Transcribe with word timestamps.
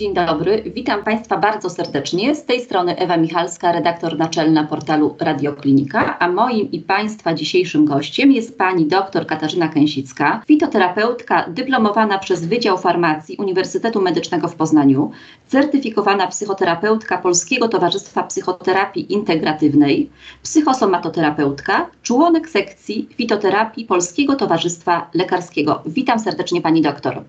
Dzień 0.00 0.14
dobry, 0.14 0.62
witam 0.74 1.04
Państwa 1.04 1.36
bardzo 1.36 1.70
serdecznie. 1.70 2.34
Z 2.34 2.44
tej 2.44 2.60
strony 2.60 2.96
Ewa 2.96 3.16
Michalska, 3.16 3.72
redaktor 3.72 4.18
naczelna 4.18 4.64
portalu 4.64 5.16
Radioklinika, 5.18 6.18
a 6.18 6.28
moim 6.28 6.70
i 6.70 6.80
Państwa 6.80 7.34
dzisiejszym 7.34 7.84
gościem 7.84 8.32
jest 8.32 8.58
pani 8.58 8.86
dr 8.86 9.26
Katarzyna 9.26 9.68
Kęsicka, 9.68 10.42
fitoterapeutka 10.46 11.44
dyplomowana 11.48 12.18
przez 12.18 12.46
Wydział 12.46 12.78
Farmacji 12.78 13.36
Uniwersytetu 13.36 14.00
Medycznego 14.00 14.48
w 14.48 14.54
Poznaniu, 14.54 15.10
certyfikowana 15.48 16.26
psychoterapeutka 16.26 17.18
Polskiego 17.18 17.68
Towarzystwa 17.68 18.22
Psychoterapii 18.22 19.12
Integratywnej, 19.12 20.10
psychosomatoterapeutka, 20.42 21.86
członek 22.02 22.48
sekcji 22.48 23.08
fitoterapii 23.16 23.84
Polskiego 23.84 24.36
Towarzystwa 24.36 25.10
Lekarskiego. 25.14 25.82
Witam 25.86 26.18
serdecznie 26.18 26.60
pani 26.62 26.82
doktor. 26.82 27.22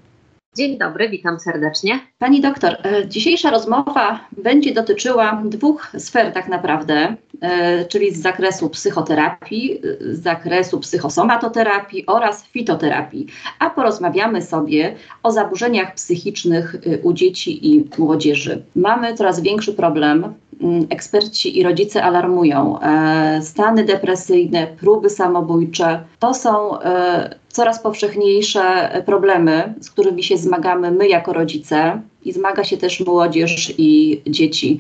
Dzień 0.56 0.78
dobry, 0.78 1.10
witam 1.10 1.40
serdecznie. 1.40 2.00
Pani 2.20 2.42
doktor, 2.42 2.78
e, 2.84 3.08
dzisiejsza 3.08 3.52
rozmowa 3.52 4.20
będzie 4.38 4.74
dotyczyła 4.74 5.42
dwóch 5.46 5.92
sfer 5.98 6.34
tak 6.34 6.48
naprawdę, 6.48 7.16
e, 7.42 7.86
czyli 7.86 8.16
z 8.16 8.22
zakresu 8.22 8.70
psychoterapii, 8.70 9.82
z 10.00 10.24
zakresu 10.24 10.80
psychosomatoterapii 10.80 12.06
oraz 12.06 12.46
fitoterapii. 12.46 13.28
A 13.60 13.70
porozmawiamy 13.70 14.42
sobie 14.42 14.96
o 15.24 15.32
zaburzeniach 15.32 15.96
psychicznych 15.96 16.76
e, 16.76 16.98
u 16.98 17.14
dzieci 17.14 17.74
i 17.74 17.90
młodzieży. 17.98 18.64
Mamy 18.76 19.14
coraz 19.14 19.40
większy 19.40 19.74
problem 19.74 20.34
Mm, 20.62 20.88
eksperci 20.90 21.60
i 21.60 21.64
rodzice 21.64 22.04
alarmują. 22.04 22.80
E, 22.80 23.42
stany 23.42 23.84
depresyjne, 23.84 24.68
próby 24.68 25.10
samobójcze 25.10 26.04
to 26.20 26.34
są 26.34 26.82
e, 26.82 27.36
coraz 27.52 27.84
powszechniejsze 27.84 28.90
problemy, 29.06 29.74
z 29.80 29.92
którymi 29.92 30.24
się 30.24 30.38
zmagamy 30.38 30.92
my 30.92 31.08
jako 31.08 31.34
rodzice 31.34 32.02
i 32.26 32.32
zmaga 32.34 32.64
się 32.64 32.78
też 32.78 33.00
młodzież 33.00 33.74
i 33.78 34.22
dzieci. 34.28 34.80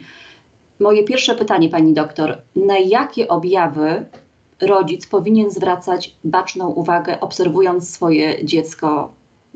Moje 0.79 1.03
pierwsze 1.03 1.35
pytanie, 1.35 1.69
pani 1.69 1.93
doktor: 1.93 2.37
na 2.55 2.77
jakie 2.77 3.27
objawy 3.27 4.05
rodzic 4.61 5.07
powinien 5.07 5.51
zwracać 5.51 6.15
baczną 6.23 6.69
uwagę, 6.69 7.19
obserwując 7.19 7.93
swoje 7.93 8.45
dziecko 8.45 9.13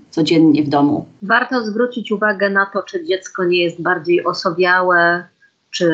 codziennie 0.10 0.64
w 0.64 0.70
domu? 0.70 1.06
Warto 1.22 1.66
zwrócić 1.66 2.12
uwagę 2.12 2.50
na 2.50 2.66
to, 2.66 2.84
czy 2.84 3.06
dziecko 3.06 3.44
nie 3.44 3.64
jest 3.64 3.82
bardziej 3.82 4.26
osobiałe, 4.26 5.24
czy 5.72 5.90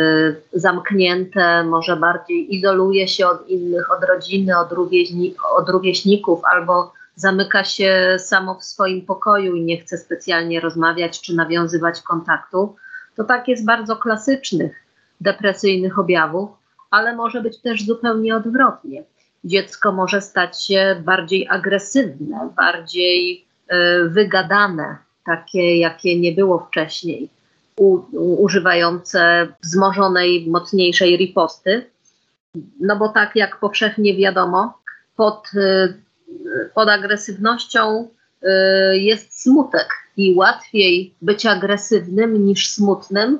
zamknięte, 0.53 1.63
może 1.63 1.97
bardziej 1.97 2.55
izoluje 2.55 3.07
się 3.07 3.27
od 3.27 3.49
innych, 3.49 3.91
od 3.91 4.03
rodziny, 4.03 4.57
od, 4.57 4.71
rówieśni, 4.71 5.35
od 5.57 5.69
rówieśników, 5.69 6.41
albo 6.53 6.93
zamyka 7.15 7.63
się 7.63 8.15
samo 8.19 8.55
w 8.55 8.63
swoim 8.63 9.05
pokoju 9.05 9.55
i 9.55 9.63
nie 9.63 9.77
chce 9.81 9.97
specjalnie 9.97 10.59
rozmawiać 10.59 11.21
czy 11.21 11.35
nawiązywać 11.35 12.01
kontaktu, 12.01 12.75
to 13.15 13.23
tak 13.23 13.47
jest 13.47 13.65
bardzo 13.65 13.95
klasycznych 13.95 14.75
depresyjnych 15.21 15.99
objawów, 15.99 16.49
ale 16.91 17.15
może 17.15 17.41
być 17.41 17.57
też 17.57 17.85
zupełnie 17.85 18.35
odwrotnie. 18.35 19.03
Dziecko 19.43 19.91
może 19.91 20.21
stać 20.21 20.65
się 20.65 21.01
bardziej 21.05 21.47
agresywne, 21.49 22.49
bardziej 22.55 23.45
y, 23.73 24.09
wygadane, 24.09 24.97
takie 25.25 25.77
jakie 25.77 26.19
nie 26.19 26.31
było 26.31 26.59
wcześniej 26.59 27.29
u, 27.75 27.99
używające 28.43 29.47
wzmożonej, 29.63 30.47
mocniejszej 30.49 31.17
riposty. 31.17 31.85
No 32.79 32.95
bo 32.95 33.09
tak 33.09 33.35
jak 33.35 33.59
powszechnie 33.59 34.17
wiadomo, 34.17 34.73
pod, 35.15 35.51
y, 35.53 36.01
pod 36.73 36.89
agresywnością 36.89 38.07
y, 38.43 38.47
jest 38.97 39.41
smutek 39.41 39.87
i 40.17 40.35
łatwiej 40.35 41.13
być 41.21 41.45
agresywnym 41.45 42.45
niż 42.45 42.69
smutnym. 42.69 43.39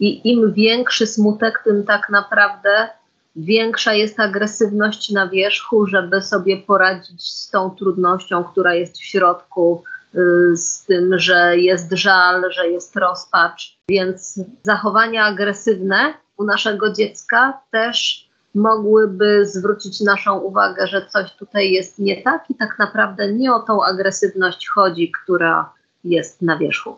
I 0.00 0.30
im 0.30 0.52
większy 0.52 1.06
smutek, 1.06 1.62
tym 1.64 1.84
tak 1.84 2.08
naprawdę 2.10 2.88
większa 3.36 3.92
jest 3.92 4.20
agresywność 4.20 5.10
na 5.10 5.28
wierzchu, 5.28 5.86
żeby 5.86 6.22
sobie 6.22 6.56
poradzić 6.56 7.32
z 7.32 7.50
tą 7.50 7.70
trudnością, 7.70 8.44
która 8.44 8.74
jest 8.74 8.98
w 8.98 9.04
środku, 9.04 9.82
Y, 10.16 10.56
z 10.56 10.84
tym, 10.84 11.18
że 11.18 11.58
jest 11.58 11.92
żal, 11.92 12.52
że 12.52 12.68
jest 12.68 12.96
rozpacz. 12.96 13.78
Więc 13.88 14.40
zachowania 14.62 15.24
agresywne 15.24 16.14
u 16.36 16.44
naszego 16.44 16.92
dziecka 16.92 17.60
też 17.70 18.25
mogłyby 18.56 19.46
zwrócić 19.46 20.00
naszą 20.00 20.38
uwagę, 20.38 20.86
że 20.86 21.06
coś 21.06 21.32
tutaj 21.32 21.70
jest 21.70 21.98
nie 21.98 22.22
tak 22.22 22.44
i 22.50 22.54
tak 22.54 22.78
naprawdę 22.78 23.32
nie 23.32 23.52
o 23.52 23.60
tą 23.60 23.84
agresywność 23.84 24.68
chodzi, 24.68 25.12
która 25.22 25.72
jest 26.04 26.42
na 26.42 26.58
wierzchu. 26.58 26.96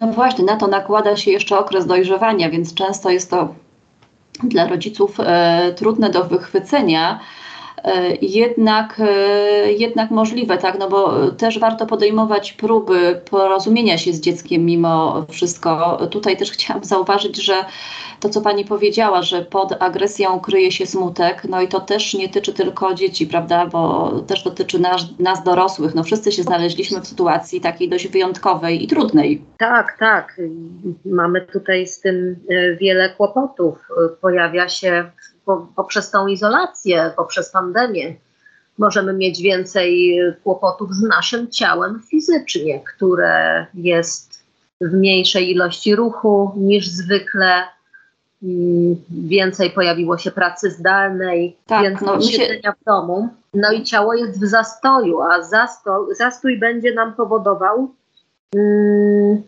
No 0.00 0.06
właśnie, 0.06 0.44
na 0.44 0.56
to 0.56 0.66
nakłada 0.66 1.16
się 1.16 1.30
jeszcze 1.30 1.58
okres 1.58 1.86
dojrzewania, 1.86 2.50
więc 2.50 2.74
często 2.74 3.10
jest 3.10 3.30
to 3.30 3.54
dla 4.42 4.68
rodziców 4.68 5.20
e, 5.20 5.72
trudne 5.76 6.10
do 6.10 6.24
wychwycenia. 6.24 7.20
E, 7.84 8.16
jednak, 8.22 9.00
e, 9.00 9.72
jednak 9.72 10.10
możliwe, 10.10 10.58
tak, 10.58 10.78
no 10.78 10.88
bo 10.88 11.30
też 11.30 11.58
warto 11.58 11.86
podejmować 11.86 12.52
próby 12.52 13.20
porozumienia 13.30 13.98
się 13.98 14.12
z 14.12 14.20
dzieckiem 14.20 14.64
mimo 14.64 15.26
wszystko. 15.30 15.98
Tutaj 16.10 16.36
też 16.36 16.50
chciałam 16.50 16.84
zauważyć, 16.84 17.44
że 17.44 17.54
to, 18.20 18.28
co 18.28 18.40
Pani 18.40 18.64
powiedziała, 18.64 19.22
że 19.22 19.44
pod 19.44 19.82
agresją 19.82 20.40
kryje 20.40 20.72
się 20.72 20.86
smutek, 20.86 21.42
no 21.48 21.60
i 21.60 21.68
to 21.68 21.80
też 21.80 22.14
nie 22.14 22.28
tyczy 22.28 22.52
tylko 22.52 22.94
dzieci, 22.94 23.26
prawda, 23.26 23.66
bo 23.66 24.12
też 24.26 24.44
dotyczy 24.44 24.78
nas, 24.78 25.04
nas 25.18 25.44
dorosłych. 25.44 25.94
No 25.94 26.02
wszyscy 26.02 26.32
się 26.32 26.42
znaleźliśmy 26.42 27.00
w 27.00 27.06
sytuacji 27.06 27.60
takiej 27.60 27.88
dość 27.88 28.08
wyjątkowej 28.08 28.84
i 28.84 28.86
trudnej. 28.86 29.44
Tak, 29.58 29.96
tak. 29.98 30.40
Mamy 31.04 31.40
tutaj 31.40 31.86
z 31.86 32.00
tym 32.00 32.36
e, 32.50 32.76
wiele 32.76 33.10
kłopotów. 33.10 33.78
Pojawia 34.20 34.68
się 34.68 35.10
poprzez 35.76 36.10
tą 36.10 36.26
izolację, 36.26 37.12
poprzez 37.16 37.50
pandemię, 37.50 38.14
możemy 38.78 39.12
mieć 39.12 39.42
więcej 39.42 40.18
kłopotów 40.44 40.94
z 40.94 41.02
naszym 41.02 41.50
ciałem 41.50 42.02
fizycznie, 42.10 42.80
które 42.80 43.66
jest 43.74 44.44
w 44.80 44.92
mniejszej 44.92 45.50
ilości 45.50 45.96
ruchu 45.96 46.52
niż 46.56 46.88
zwykle. 46.88 47.62
Mm, 48.42 48.96
więcej 49.10 49.70
pojawiło 49.70 50.18
się 50.18 50.30
pracy 50.30 50.70
zdalnej, 50.70 51.56
tak, 51.66 51.82
więcej 51.82 52.08
no, 52.08 52.20
siedzenia 52.20 52.74
w 52.80 52.84
domu. 52.84 53.28
No 53.54 53.72
i 53.72 53.82
ciało 53.82 54.14
jest 54.14 54.40
w 54.40 54.46
zastoju, 54.46 55.20
a 55.20 55.42
zastój, 55.42 56.14
zastój 56.14 56.58
będzie 56.58 56.94
nam 56.94 57.14
powodował 57.14 57.94
mm, 58.54 59.42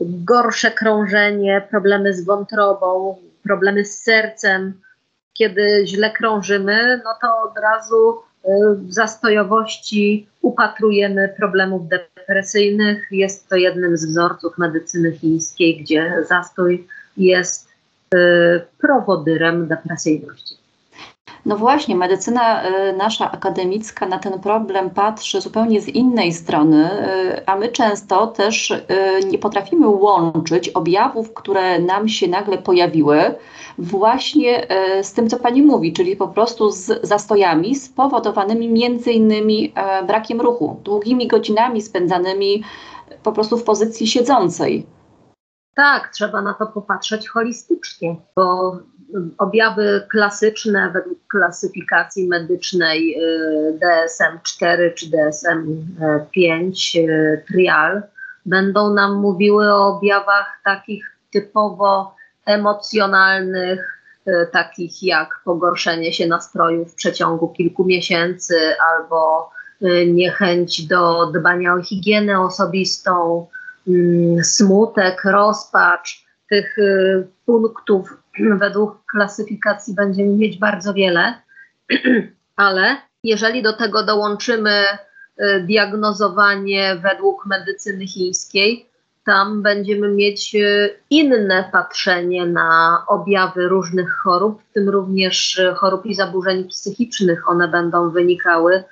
gorsze 0.00 0.70
krążenie, 0.70 1.66
problemy 1.70 2.14
z 2.14 2.24
wątrobą, 2.24 3.16
problemy 3.42 3.84
z 3.84 4.02
sercem, 4.02 4.80
kiedy 5.32 5.82
źle 5.86 6.10
krążymy, 6.10 7.00
no 7.04 7.10
to 7.20 7.50
od 7.50 7.58
razu 7.58 8.22
y, 8.44 8.50
w 8.74 8.92
zastojowości 8.92 10.26
upatrujemy 10.42 11.34
problemów 11.36 11.88
depresyjnych. 11.88 13.08
Jest 13.10 13.48
to 13.48 13.56
jednym 13.56 13.96
z 13.96 14.04
wzorców 14.04 14.58
medycyny 14.58 15.12
chińskiej, 15.12 15.82
gdzie 15.82 16.14
zastój 16.28 16.86
jest 17.16 17.68
y, 18.14 18.18
prowodyrem 18.78 19.68
depresyjności. 19.68 20.59
No 21.46 21.56
właśnie, 21.56 21.96
medycyna 21.96 22.64
y, 22.64 22.92
nasza 22.92 23.32
akademicka 23.32 24.06
na 24.06 24.18
ten 24.18 24.40
problem 24.40 24.90
patrzy 24.90 25.40
zupełnie 25.40 25.80
z 25.80 25.88
innej 25.88 26.32
strony, 26.32 26.90
a 27.46 27.56
my 27.56 27.68
często 27.68 28.26
też 28.26 28.72
nie 29.30 29.38
potrafimy 29.38 29.88
łączyć 29.88 30.68
objawów, 30.68 31.34
które 31.34 31.78
nam 31.78 32.08
się 32.08 32.28
nagle 32.28 32.58
pojawiły, 32.58 33.34
właśnie 33.80 34.68
e, 34.68 35.04
z 35.04 35.12
tym, 35.12 35.28
co 35.28 35.38
Pani 35.38 35.62
mówi, 35.62 35.92
czyli 35.92 36.16
po 36.16 36.28
prostu 36.28 36.70
z 36.70 37.06
zastojami 37.06 37.74
spowodowanymi 37.74 38.68
między 38.68 39.12
innymi 39.12 39.72
e, 39.74 40.02
brakiem 40.02 40.40
ruchu, 40.40 40.80
długimi 40.84 41.28
godzinami 41.28 41.82
spędzanymi 41.82 42.64
po 43.22 43.32
prostu 43.32 43.58
w 43.58 43.64
pozycji 43.64 44.06
siedzącej. 44.06 44.86
Tak, 45.74 46.10
trzeba 46.14 46.42
na 46.42 46.54
to 46.54 46.66
popatrzeć 46.66 47.28
holistycznie, 47.28 48.16
bo 48.36 48.72
objawy 49.38 50.06
klasyczne 50.10 50.90
według 50.92 51.18
klasyfikacji 51.28 52.28
medycznej 52.28 53.14
e, 53.14 53.18
DSM-4 53.72 54.94
czy 54.94 55.06
DSM-5 55.06 56.72
trial 57.46 58.02
będą 58.46 58.94
nam 58.94 59.14
mówiły 59.14 59.74
o 59.74 59.96
objawach 59.96 60.60
takich 60.64 61.16
typowo 61.32 62.14
emocjonalnych, 62.46 63.98
e, 64.26 64.46
takich 64.46 65.02
jak 65.02 65.40
pogorszenie 65.44 66.12
się 66.12 66.26
nastroju 66.26 66.84
w 66.84 66.94
przeciągu 66.94 67.48
kilku 67.48 67.84
miesięcy 67.84 68.54
albo 68.92 69.50
niechęć 70.06 70.86
do 70.86 71.26
dbania 71.26 71.74
o 71.74 71.82
higienę 71.82 72.40
osobistą, 72.40 73.46
mm, 73.88 74.44
smutek, 74.44 75.24
rozpacz, 75.24 76.24
tych 76.50 76.78
y, 76.78 77.26
punktów 77.46 78.19
według 78.38 79.04
klasyfikacji 79.10 79.94
będziemy 79.94 80.32
mieć 80.32 80.58
bardzo 80.58 80.94
wiele, 80.94 81.34
ale 82.56 82.96
jeżeli 83.24 83.62
do 83.62 83.72
tego 83.72 84.02
dołączymy 84.02 84.84
y, 85.40 85.60
diagnozowanie 85.60 86.96
według 87.02 87.46
medycyny 87.46 88.06
chińskiej, 88.06 88.86
tam 89.24 89.62
będziemy 89.62 90.08
mieć 90.08 90.54
y, 90.54 90.90
inne 91.10 91.68
patrzenie 91.72 92.46
na 92.46 93.02
objawy 93.08 93.68
różnych 93.68 94.12
chorób, 94.12 94.62
w 94.62 94.72
tym 94.72 94.88
również 94.88 95.60
chorób 95.76 96.06
i 96.06 96.14
zaburzeń 96.14 96.64
psychicznych. 96.68 97.48
One 97.48 97.68
będą 97.68 98.10
wynikały 98.10 98.84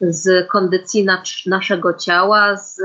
z 0.00 0.48
kondycji 0.48 1.06
naszego 1.46 1.94
ciała, 1.94 2.56
z 2.56 2.80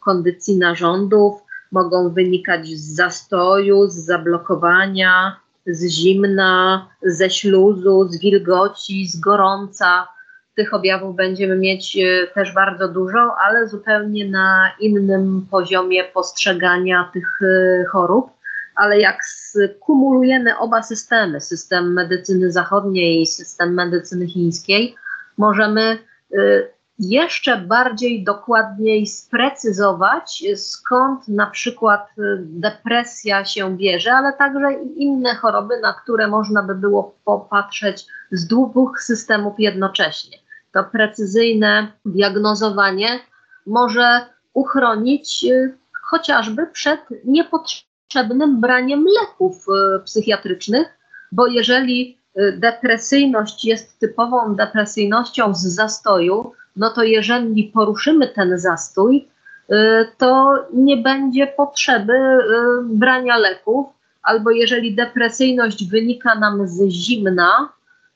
kondycji 0.00 0.58
narządów, 0.58 1.45
mogą 1.72 2.10
wynikać 2.10 2.68
z 2.68 2.94
zastoju, 2.94 3.88
z 3.88 3.94
zablokowania, 3.94 5.36
z 5.66 5.88
zimna, 5.88 6.88
ze 7.02 7.30
śluzu, 7.30 8.08
z 8.10 8.20
wilgoci, 8.20 9.06
z 9.08 9.20
gorąca. 9.20 10.08
Tych 10.56 10.74
objawów 10.74 11.16
będziemy 11.16 11.56
mieć 11.56 11.96
e, 11.96 12.26
też 12.26 12.54
bardzo 12.54 12.88
dużo, 12.88 13.34
ale 13.46 13.68
zupełnie 13.68 14.28
na 14.28 14.70
innym 14.80 15.46
poziomie 15.50 16.04
postrzegania 16.04 17.10
tych 17.12 17.40
e, 17.42 17.84
chorób. 17.84 18.30
Ale 18.74 19.00
jak 19.00 19.24
skumulujemy 19.24 20.58
oba 20.58 20.82
systemy, 20.82 21.40
system 21.40 21.92
medycyny 21.92 22.52
zachodniej 22.52 23.22
i 23.22 23.26
system 23.26 23.74
medycyny 23.74 24.26
chińskiej, 24.26 24.94
możemy 25.38 25.82
e, 25.82 26.75
jeszcze 26.98 27.56
bardziej 27.56 28.24
dokładniej 28.24 29.06
sprecyzować, 29.06 30.44
skąd 30.56 31.28
na 31.28 31.46
przykład 31.46 32.08
y, 32.18 32.22
depresja 32.40 33.44
się 33.44 33.76
bierze, 33.76 34.12
ale 34.12 34.32
także 34.32 34.72
inne 34.96 35.34
choroby, 35.34 35.80
na 35.80 35.92
które 35.92 36.28
można 36.28 36.62
by 36.62 36.74
było 36.74 37.16
popatrzeć 37.24 38.06
z 38.32 38.46
dwóch 38.46 39.00
systemów 39.00 39.54
jednocześnie. 39.58 40.38
To 40.72 40.84
precyzyjne 40.84 41.92
diagnozowanie 42.04 43.20
może 43.66 44.26
uchronić 44.54 45.44
y, 45.44 45.78
chociażby 46.02 46.66
przed 46.66 47.00
niepotrzebnym 47.24 48.60
braniem 48.60 49.04
leków 49.20 49.66
y, 49.68 50.04
psychiatrycznych, 50.04 50.86
bo 51.32 51.46
jeżeli 51.46 52.18
depresyjność 52.56 53.64
jest 53.64 53.98
typową 53.98 54.54
depresyjnością 54.54 55.54
z 55.54 55.62
zastoju, 55.62 56.52
no 56.76 56.90
to 56.90 57.02
jeżeli 57.02 57.64
poruszymy 57.64 58.28
ten 58.28 58.58
zastój, 58.58 59.28
y, 59.70 59.74
to 60.18 60.54
nie 60.72 60.96
będzie 60.96 61.46
potrzeby 61.46 62.12
y, 62.12 62.38
brania 62.84 63.36
leków, 63.36 63.86
albo 64.22 64.50
jeżeli 64.50 64.94
depresyjność 64.94 65.90
wynika 65.90 66.34
nam 66.34 66.68
z 66.68 66.88
zimna, 66.88 67.68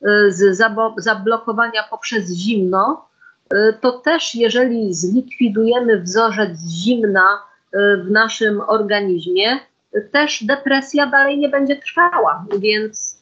y, 0.03 0.33
z 0.33 0.63
zablokowania 0.97 1.83
poprzez 1.91 2.33
zimno, 2.33 3.11
to 3.81 3.93
też 3.93 4.35
jeżeli 4.35 4.95
zlikwidujemy 4.95 6.01
wzorzec 6.01 6.51
zimna 6.69 7.43
w 7.73 8.11
naszym 8.11 8.61
organizmie, 8.61 9.59
też 10.13 10.45
depresja 10.45 11.07
dalej 11.07 11.39
nie 11.39 11.49
będzie 11.49 11.77
trwała. 11.77 12.45
Więc 12.59 13.20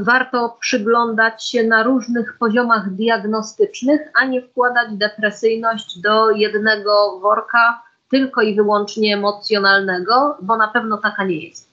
warto 0.00 0.56
przyglądać 0.60 1.48
się 1.48 1.64
na 1.64 1.82
różnych 1.82 2.36
poziomach 2.38 2.90
diagnostycznych, 2.90 4.00
a 4.20 4.24
nie 4.24 4.42
wkładać 4.42 4.88
depresyjność 4.92 5.98
do 5.98 6.30
jednego 6.30 7.20
worka, 7.20 7.82
tylko 8.10 8.42
i 8.42 8.54
wyłącznie 8.54 9.14
emocjonalnego, 9.14 10.36
bo 10.42 10.56
na 10.56 10.68
pewno 10.68 10.98
taka 10.98 11.24
nie 11.24 11.36
jest. 11.36 11.70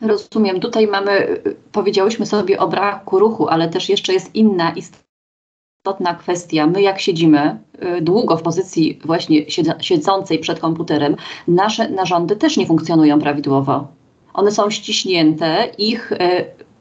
Rozumiem. 0.00 0.60
Tutaj 0.60 0.86
mamy, 0.86 1.40
powiedziałyśmy 1.72 2.26
sobie 2.26 2.58
o 2.58 2.68
braku 2.68 3.18
ruchu, 3.18 3.48
ale 3.48 3.68
też 3.68 3.88
jeszcze 3.88 4.12
jest 4.12 4.34
inna 4.34 4.72
istotna 4.72 6.14
kwestia. 6.14 6.66
My, 6.66 6.82
jak 6.82 7.00
siedzimy 7.00 7.58
y, 7.98 8.00
długo 8.00 8.36
w 8.36 8.42
pozycji 8.42 9.00
właśnie 9.04 9.50
siedzącej 9.80 10.38
przed 10.38 10.60
komputerem, 10.60 11.16
nasze 11.48 11.88
narządy 11.88 12.36
też 12.36 12.56
nie 12.56 12.66
funkcjonują 12.66 13.20
prawidłowo. 13.20 13.86
One 14.34 14.50
są 14.50 14.70
ściśnięte, 14.70 15.66
ich 15.78 16.12
y, 16.12 16.18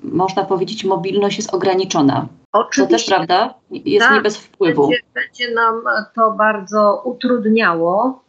można 0.03 0.43
powiedzieć, 0.43 0.85
mobilność 0.85 1.37
jest 1.37 1.53
ograniczona. 1.53 2.27
Oczywiście. 2.51 2.83
To 2.83 2.91
też 2.91 3.05
prawda? 3.05 3.53
Jest 3.71 4.05
tak, 4.05 4.15
nie 4.15 4.21
bez 4.21 4.37
wpływu. 4.37 4.81
Będzie, 4.81 5.03
będzie 5.13 5.55
nam 5.55 5.81
to 6.15 6.31
bardzo 6.31 7.01
utrudniało 7.05 8.23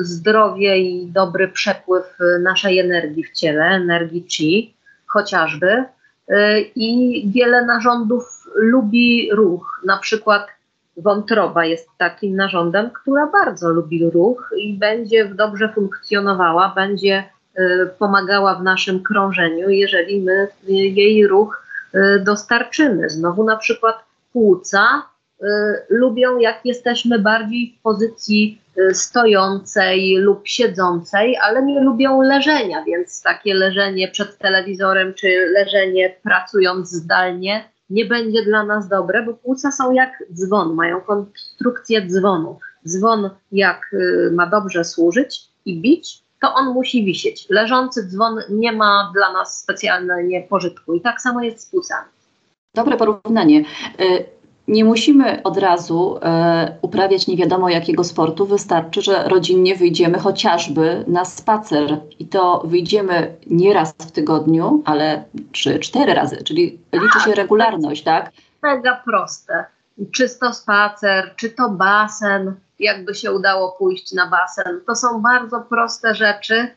y, 0.00 0.04
zdrowie 0.04 0.78
i 0.78 1.06
dobry 1.06 1.48
przepływ 1.48 2.18
naszej 2.42 2.78
energii 2.78 3.24
w 3.24 3.32
ciele, 3.32 3.64
energii 3.64 4.26
chi 4.28 4.74
chociażby. 5.06 5.84
Y, 6.30 6.60
I 6.76 7.22
wiele 7.34 7.66
narządów 7.66 8.48
lubi 8.54 9.28
ruch. 9.32 9.80
Na 9.84 9.98
przykład 9.98 10.46
wątroba 10.96 11.64
jest 11.64 11.88
takim 11.98 12.36
narządem, 12.36 12.90
która 12.90 13.26
bardzo 13.26 13.68
lubi 13.68 14.10
ruch 14.10 14.50
i 14.56 14.74
będzie 14.74 15.24
dobrze 15.24 15.72
funkcjonowała, 15.74 16.72
będzie 16.76 17.24
pomagała 17.98 18.54
w 18.54 18.62
naszym 18.62 19.02
krążeniu, 19.02 19.68
jeżeli 19.68 20.22
my 20.22 20.48
jej 20.68 21.26
ruch 21.26 21.66
y, 21.94 22.20
dostarczymy. 22.24 23.10
Znowu 23.10 23.44
na 23.44 23.56
przykład 23.56 23.96
płuca 24.32 25.02
y, 25.42 25.46
lubią, 25.88 26.38
jak 26.38 26.60
jesteśmy 26.64 27.18
bardziej 27.18 27.76
w 27.78 27.82
pozycji 27.82 28.62
stojącej 28.92 30.16
lub 30.16 30.40
siedzącej, 30.44 31.36
ale 31.42 31.62
nie 31.62 31.80
lubią 31.80 32.22
leżenia, 32.22 32.84
więc 32.84 33.22
takie 33.22 33.54
leżenie 33.54 34.08
przed 34.08 34.38
telewizorem 34.38 35.14
czy 35.14 35.28
leżenie 35.54 36.16
pracując 36.22 36.90
zdalnie 36.90 37.64
nie 37.90 38.04
będzie 38.04 38.42
dla 38.42 38.64
nas 38.64 38.88
dobre, 38.88 39.22
bo 39.22 39.34
płuca 39.34 39.72
są 39.72 39.92
jak 39.92 40.24
dzwon, 40.34 40.74
mają 40.74 41.00
konstrukcję 41.00 42.06
dzwonu. 42.06 42.58
Dzwon 42.88 43.30
jak 43.52 43.90
ma 44.30 44.46
dobrze 44.46 44.84
służyć 44.84 45.40
i 45.64 45.80
bić, 45.80 46.21
to 46.42 46.54
on 46.54 46.72
musi 46.72 47.04
wisieć. 47.04 47.46
Leżący 47.50 48.08
dzwon 48.08 48.40
nie 48.50 48.72
ma 48.72 49.10
dla 49.14 49.32
nas 49.32 49.60
specjalnie 49.60 50.42
pożytku 50.42 50.94
i 50.94 51.00
tak 51.00 51.20
samo 51.20 51.42
jest 51.42 51.60
z 51.60 51.70
płucami. 51.70 52.08
Dobre 52.74 52.96
porównanie. 52.96 53.64
Y, 54.00 54.24
nie 54.68 54.84
musimy 54.84 55.42
od 55.42 55.58
razu 55.58 56.16
y, 56.16 56.20
uprawiać 56.82 57.26
nie 57.26 57.36
wiadomo 57.36 57.68
jakiego 57.68 58.04
sportu, 58.04 58.46
wystarczy, 58.46 59.02
że 59.02 59.28
rodzinnie 59.28 59.76
wyjdziemy 59.76 60.18
chociażby 60.18 61.04
na 61.06 61.24
spacer 61.24 62.00
i 62.18 62.26
to 62.26 62.62
wyjdziemy 62.64 63.36
nie 63.46 63.74
raz 63.74 63.92
w 63.92 64.12
tygodniu, 64.12 64.82
ale 64.84 65.24
trzy, 65.52 65.78
cztery 65.78 66.14
razy, 66.14 66.36
czyli 66.44 66.78
liczy 66.92 67.20
się 67.20 67.26
tak. 67.26 67.36
regularność, 67.36 68.02
tak? 68.02 68.32
Mega 68.62 69.02
proste. 69.04 69.64
Czy 70.14 70.38
to 70.40 70.52
spacer, 70.52 71.34
czy 71.36 71.50
to 71.50 71.68
basen, 71.68 72.54
jakby 72.82 73.14
się 73.14 73.32
udało 73.32 73.72
pójść 73.72 74.12
na 74.12 74.26
basen. 74.26 74.80
To 74.86 74.94
są 74.94 75.22
bardzo 75.22 75.60
proste 75.60 76.14
rzeczy, 76.14 76.68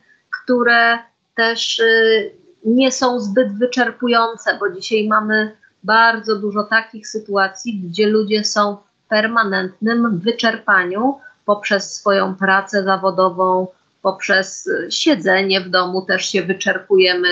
które 0.42 0.98
też 1.34 1.78
y, 1.78 2.34
nie 2.64 2.92
są 2.92 3.20
zbyt 3.20 3.58
wyczerpujące, 3.58 4.58
bo 4.60 4.70
dzisiaj 4.70 5.08
mamy 5.08 5.56
bardzo 5.84 6.36
dużo 6.36 6.64
takich 6.64 7.08
sytuacji, 7.08 7.80
gdzie 7.80 8.06
ludzie 8.06 8.44
są 8.44 8.76
w 8.76 9.08
permanentnym 9.08 10.18
wyczerpaniu 10.18 11.18
poprzez 11.44 11.94
swoją 11.94 12.34
pracę 12.34 12.84
zawodową, 12.84 13.66
poprzez 14.02 14.66
y, 14.66 14.88
siedzenie 14.90 15.60
w 15.60 15.68
domu 15.68 16.02
też 16.02 16.26
się 16.26 16.42
wyczerpujemy 16.42 17.28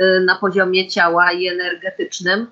y, 0.00 0.20
na 0.20 0.36
poziomie 0.36 0.88
ciała 0.88 1.32
i 1.32 1.48
energetycznym, 1.48 2.46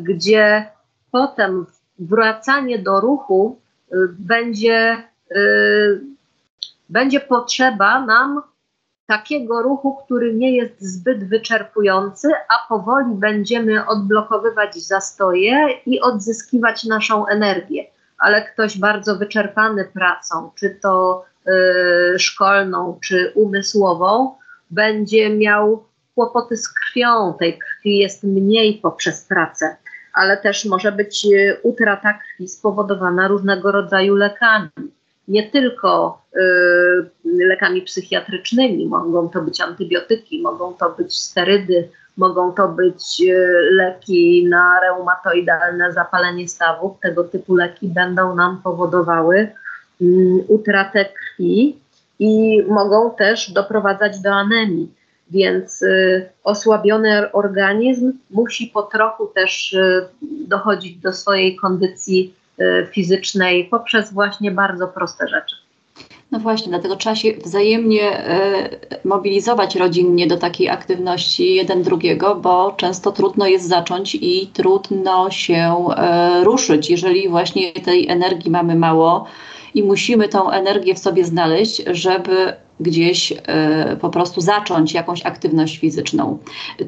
gdzie 0.00 0.66
potem 1.10 1.66
wracanie 1.98 2.78
do 2.78 3.00
ruchu 3.00 3.60
będzie, 4.18 5.02
y, 5.36 6.00
będzie 6.88 7.20
potrzeba 7.20 8.06
nam 8.06 8.42
takiego 9.06 9.62
ruchu, 9.62 9.96
który 10.04 10.34
nie 10.34 10.56
jest 10.56 10.80
zbyt 10.80 11.28
wyczerpujący, 11.28 12.28
a 12.48 12.68
powoli 12.68 13.14
będziemy 13.14 13.86
odblokowywać 13.86 14.74
zastoje 14.74 15.68
i 15.86 16.00
odzyskiwać 16.00 16.84
naszą 16.84 17.26
energię. 17.26 17.86
Ale 18.18 18.42
ktoś 18.42 18.78
bardzo 18.78 19.16
wyczerpany 19.16 19.84
pracą, 19.84 20.50
czy 20.54 20.70
to 20.70 21.24
y, 22.14 22.18
szkolną, 22.18 22.98
czy 23.04 23.32
umysłową, 23.34 24.34
będzie 24.70 25.36
miał 25.36 25.84
kłopoty 26.14 26.56
z 26.56 26.68
krwią. 26.68 27.34
Tej 27.38 27.58
krwi 27.58 27.98
jest 27.98 28.24
mniej 28.24 28.74
poprzez 28.74 29.24
pracę 29.24 29.76
ale 30.14 30.36
też 30.36 30.64
może 30.64 30.92
być 30.92 31.26
e, 31.26 31.56
utrata 31.62 32.12
krwi 32.12 32.48
spowodowana 32.48 33.28
różnego 33.28 33.72
rodzaju 33.72 34.14
lekami. 34.14 34.68
Nie 35.28 35.50
tylko 35.50 36.22
y, 36.36 36.40
lekami 37.24 37.82
psychiatrycznymi, 37.82 38.86
mogą 38.86 39.28
to 39.28 39.42
być 39.42 39.60
antybiotyki, 39.60 40.42
mogą 40.42 40.74
to 40.74 40.90
być 40.90 41.18
sterydy, 41.18 41.88
mogą 42.16 42.52
to 42.52 42.68
być 42.68 43.22
y, 43.28 43.34
leki 43.70 44.46
na 44.48 44.80
reumatoidalne 44.80 45.92
zapalenie 45.92 46.48
stawów. 46.48 47.00
Tego 47.00 47.24
typu 47.24 47.54
leki 47.54 47.88
będą 47.88 48.34
nam 48.34 48.62
powodowały 48.62 49.36
y, 50.02 50.04
utratę 50.48 51.04
krwi 51.04 51.78
i 52.18 52.62
mogą 52.68 53.14
też 53.14 53.50
doprowadzać 53.50 54.20
do 54.20 54.30
anemii. 54.30 54.92
Więc 55.30 55.82
y, 55.82 56.28
osłabiony 56.44 57.32
organizm 57.32 58.12
musi 58.30 58.66
po 58.66 58.82
trochu 58.82 59.26
też 59.26 59.72
y, 59.72 60.08
dochodzić 60.22 60.96
do 60.96 61.12
swojej 61.12 61.56
kondycji 61.56 62.34
y, 62.60 62.86
fizycznej 62.92 63.64
poprzez 63.64 64.12
właśnie 64.12 64.50
bardzo 64.50 64.88
proste 64.88 65.28
rzeczy. 65.28 65.56
No 66.34 66.40
właśnie, 66.40 66.68
dlatego 66.68 66.96
trzeba 66.96 67.16
się 67.16 67.32
wzajemnie 67.32 68.18
e, 68.18 68.68
mobilizować 69.04 69.76
rodzinnie 69.76 70.26
do 70.26 70.36
takiej 70.36 70.68
aktywności 70.68 71.54
jeden 71.54 71.82
drugiego, 71.82 72.34
bo 72.34 72.72
często 72.76 73.12
trudno 73.12 73.46
jest 73.46 73.68
zacząć 73.68 74.14
i 74.14 74.46
trudno 74.46 75.30
się 75.30 75.86
e, 75.96 76.44
ruszyć, 76.44 76.90
jeżeli 76.90 77.28
właśnie 77.28 77.72
tej 77.72 78.08
energii 78.08 78.50
mamy 78.50 78.74
mało 78.74 79.26
i 79.74 79.82
musimy 79.82 80.28
tą 80.28 80.50
energię 80.50 80.94
w 80.94 80.98
sobie 80.98 81.24
znaleźć, 81.24 81.82
żeby 81.86 82.52
gdzieś 82.80 83.32
e, 83.32 83.96
po 84.00 84.10
prostu 84.10 84.40
zacząć 84.40 84.94
jakąś 84.94 85.26
aktywność 85.26 85.78
fizyczną. 85.78 86.38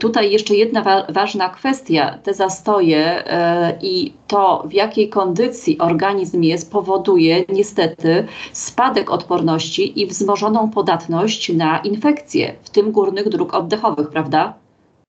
Tutaj 0.00 0.32
jeszcze 0.32 0.54
jedna 0.54 0.82
wa 0.82 1.06
ważna 1.08 1.48
kwestia, 1.48 2.18
te 2.22 2.34
zastoje 2.34 3.26
e, 3.26 3.78
i 3.82 4.12
to, 4.26 4.64
w 4.68 4.72
jakiej 4.72 5.08
kondycji 5.08 5.78
organizm 5.78 6.42
jest, 6.42 6.72
powoduje 6.72 7.44
niestety 7.48 8.26
spadek 8.52 9.10
odporności 9.10 10.00
i 10.00 10.06
wzmożoną 10.06 10.70
podatność 10.70 11.48
na 11.52 11.78
infekcje, 11.78 12.54
w 12.62 12.70
tym 12.70 12.92
górnych 12.92 13.28
dróg 13.28 13.54
oddechowych, 13.54 14.10
prawda? 14.10 14.54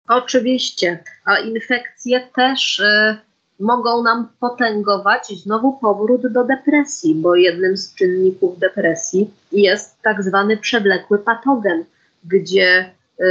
Oczywiście, 0.07 1.03
a 1.25 1.37
infekcje 1.37 2.27
też 2.35 2.79
y, 2.79 3.26
mogą 3.59 4.03
nam 4.03 4.27
potęgować 4.39 5.27
znowu 5.27 5.73
powrót 5.73 6.27
do 6.27 6.43
depresji, 6.43 7.15
bo 7.15 7.35
jednym 7.35 7.77
z 7.77 7.95
czynników 7.95 8.59
depresji 8.59 9.31
jest 9.51 10.01
tak 10.01 10.23
zwany 10.23 10.57
przewlekły 10.57 11.19
patogen, 11.19 11.85
gdzie 12.25 12.91
y, 13.19 13.25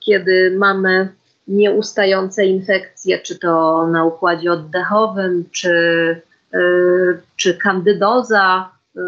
kiedy 0.00 0.56
mamy 0.58 1.08
nieustające 1.48 2.46
infekcje, 2.46 3.18
czy 3.18 3.38
to 3.38 3.86
na 3.86 4.04
układzie 4.04 4.52
oddechowym, 4.52 5.44
czy, 5.50 5.70
y, 6.54 7.20
czy 7.36 7.54
kandydoza 7.54 8.70
y, 8.96 9.00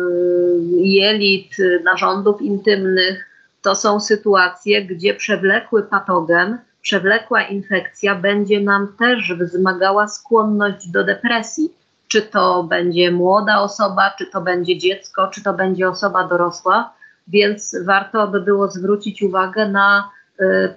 jelit, 0.71 1.57
narządów 1.85 2.43
intymnych, 2.43 3.27
to 3.63 3.75
są 3.75 4.01
sytuacje, 4.01 4.85
gdzie 4.85 5.15
przewlekły 5.15 5.83
patogen 5.83 6.59
przewlekła 6.83 7.43
infekcja 7.43 8.15
będzie 8.15 8.61
nam 8.61 8.89
też 8.99 9.35
wzmagała 9.41 10.09
skłonność 10.09 10.89
do 10.89 11.05
depresji. 11.05 11.73
Czy 12.09 12.23
to 12.23 12.63
będzie 12.63 13.11
młoda 13.11 13.61
osoba, 13.61 14.11
czy 14.19 14.27
to 14.27 14.41
będzie 14.41 14.79
dziecko, 14.79 15.29
czy 15.29 15.43
to 15.43 15.53
będzie 15.53 15.89
osoba 15.89 16.29
dorosła, 16.29 16.93
więc 17.29 17.77
warto 17.85 18.29
by 18.29 18.41
było 18.41 18.69
zwrócić 18.69 19.23
uwagę 19.23 19.69
na 19.69 20.11
y, 20.41 20.75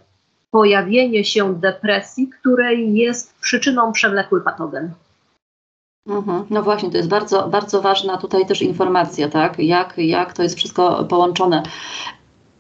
pojawienie 0.52 1.26
się 1.26 1.56
depresji, 1.60 2.30
której 2.30 2.96
jest 2.96 3.40
przyczyną 3.40 3.92
przewlekły 3.92 4.42
patogen. 4.42 4.92
Mhm. 6.08 6.46
No 6.50 6.64
właśnie, 6.64 6.92
to 6.92 6.98
jest 6.98 7.10
bardzo, 7.10 7.48
bardzo 7.48 7.82
ważna 7.82 8.18
tutaj 8.18 8.46
też 8.46 8.62
informacja, 8.62 9.30
tak? 9.30 9.60
Jak, 9.60 9.94
jak 9.98 10.34
to 10.34 10.44
jest 10.44 10.58
wszystko 10.58 11.04
połączone. 11.04 11.64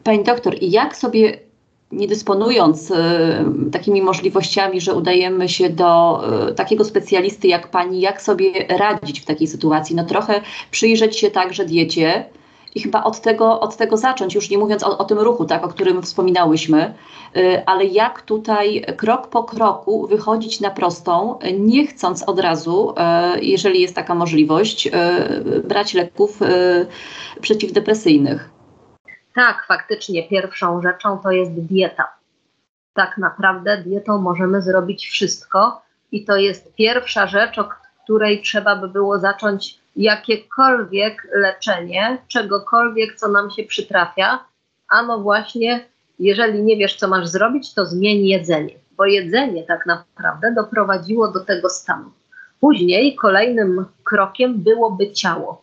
Pani 0.03 0.23
doktor, 0.23 0.55
jak 0.61 0.95
sobie 0.95 1.44
nie 1.91 2.07
dysponując 2.07 2.91
y, 2.91 2.95
takimi 3.71 4.01
możliwościami, 4.01 4.81
że 4.81 4.93
udajemy 4.93 5.49
się 5.49 5.69
do 5.69 6.21
y, 6.49 6.53
takiego 6.53 6.85
specjalisty 6.85 7.47
jak 7.47 7.67
pani, 7.67 8.01
jak 8.01 8.21
sobie 8.21 8.51
radzić 8.69 9.19
w 9.19 9.25
takiej 9.25 9.47
sytuacji? 9.47 9.95
No 9.95 10.03
trochę 10.03 10.41
przyjrzeć 10.71 11.19
się 11.19 11.31
także 11.31 11.65
diecie 11.65 12.25
i 12.75 12.81
chyba 12.81 13.03
od 13.03 13.21
tego, 13.21 13.59
od 13.59 13.77
tego 13.77 13.97
zacząć, 13.97 14.35
już 14.35 14.49
nie 14.49 14.57
mówiąc 14.57 14.83
o, 14.83 14.97
o 14.97 15.05
tym 15.05 15.19
ruchu, 15.19 15.45
tak, 15.45 15.65
o 15.65 15.67
którym 15.67 16.01
wspominałyśmy, 16.01 16.93
y, 17.37 17.65
ale 17.65 17.85
jak 17.85 18.21
tutaj 18.21 18.85
krok 18.97 19.27
po 19.27 19.43
kroku 19.43 20.07
wychodzić 20.07 20.59
na 20.59 20.69
prostą, 20.69 21.39
nie 21.59 21.87
chcąc 21.87 22.23
od 22.23 22.39
razu, 22.39 22.93
jeżeli 23.41 23.81
jest 23.81 23.95
taka 23.95 24.15
możliwość, 24.15 24.89
brać 25.63 25.93
leków 25.93 26.39
przeciwdepresyjnych. 27.41 28.54
Tak, 29.35 29.65
faktycznie 29.67 30.29
pierwszą 30.29 30.81
rzeczą 30.81 31.17
to 31.17 31.31
jest 31.31 31.51
dieta. 31.51 32.07
Tak 32.93 33.17
naprawdę 33.17 33.77
dietą 33.77 34.17
możemy 34.17 34.61
zrobić 34.61 35.07
wszystko 35.07 35.81
i 36.11 36.25
to 36.25 36.37
jest 36.37 36.75
pierwsza 36.75 37.27
rzecz, 37.27 37.59
o 37.59 37.69
której 38.03 38.41
trzeba 38.41 38.75
by 38.75 38.87
było 38.87 39.19
zacząć 39.19 39.79
jakiekolwiek 39.95 41.27
leczenie, 41.33 42.17
czegokolwiek, 42.27 43.15
co 43.15 43.27
nam 43.27 43.51
się 43.51 43.63
przytrafia. 43.63 44.39
A 44.89 45.03
no 45.03 45.19
właśnie, 45.19 45.85
jeżeli 46.19 46.63
nie 46.63 46.77
wiesz, 46.77 46.95
co 46.95 47.07
masz 47.07 47.27
zrobić, 47.27 47.73
to 47.73 47.85
zmień 47.85 48.25
jedzenie, 48.25 48.73
bo 48.97 49.05
jedzenie 49.05 49.63
tak 49.63 49.85
naprawdę 49.85 50.53
doprowadziło 50.53 51.27
do 51.27 51.39
tego 51.39 51.69
stanu. 51.69 52.11
Później 52.59 53.15
kolejnym 53.15 53.85
krokiem 54.03 54.63
byłoby 54.63 55.11
ciało. 55.11 55.61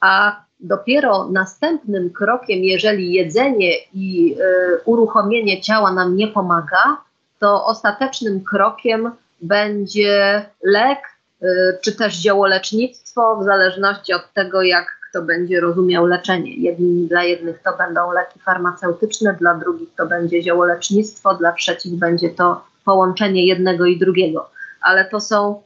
A 0.00 0.43
dopiero 0.60 1.28
następnym 1.28 2.10
krokiem, 2.10 2.58
jeżeli 2.58 3.12
jedzenie 3.12 3.72
i 3.94 4.36
y, 4.38 4.80
uruchomienie 4.84 5.60
ciała 5.60 5.92
nam 5.92 6.16
nie 6.16 6.28
pomaga, 6.28 6.96
to 7.38 7.66
ostatecznym 7.66 8.44
krokiem 8.44 9.10
będzie 9.42 10.44
lek, 10.62 10.98
y, 11.42 11.46
czy 11.82 11.96
też 11.96 12.14
ziołolecznictwo, 12.14 13.36
w 13.36 13.44
zależności 13.44 14.12
od 14.12 14.32
tego, 14.32 14.62
jak 14.62 14.86
kto 15.10 15.22
będzie 15.22 15.60
rozumiał 15.60 16.06
leczenie. 16.06 16.56
Jedni, 16.56 17.08
dla 17.08 17.24
jednych 17.24 17.62
to 17.62 17.76
będą 17.76 18.12
leki 18.12 18.40
farmaceutyczne, 18.40 19.34
dla 19.34 19.54
drugich 19.54 19.88
to 19.96 20.06
będzie 20.06 20.42
ziołolecznictwo, 20.42 21.34
dla 21.34 21.52
trzecich 21.52 21.92
będzie 21.92 22.30
to 22.30 22.64
połączenie 22.84 23.46
jednego 23.46 23.86
i 23.86 23.98
drugiego. 23.98 24.50
Ale 24.80 25.04
to 25.04 25.20
są 25.20 25.62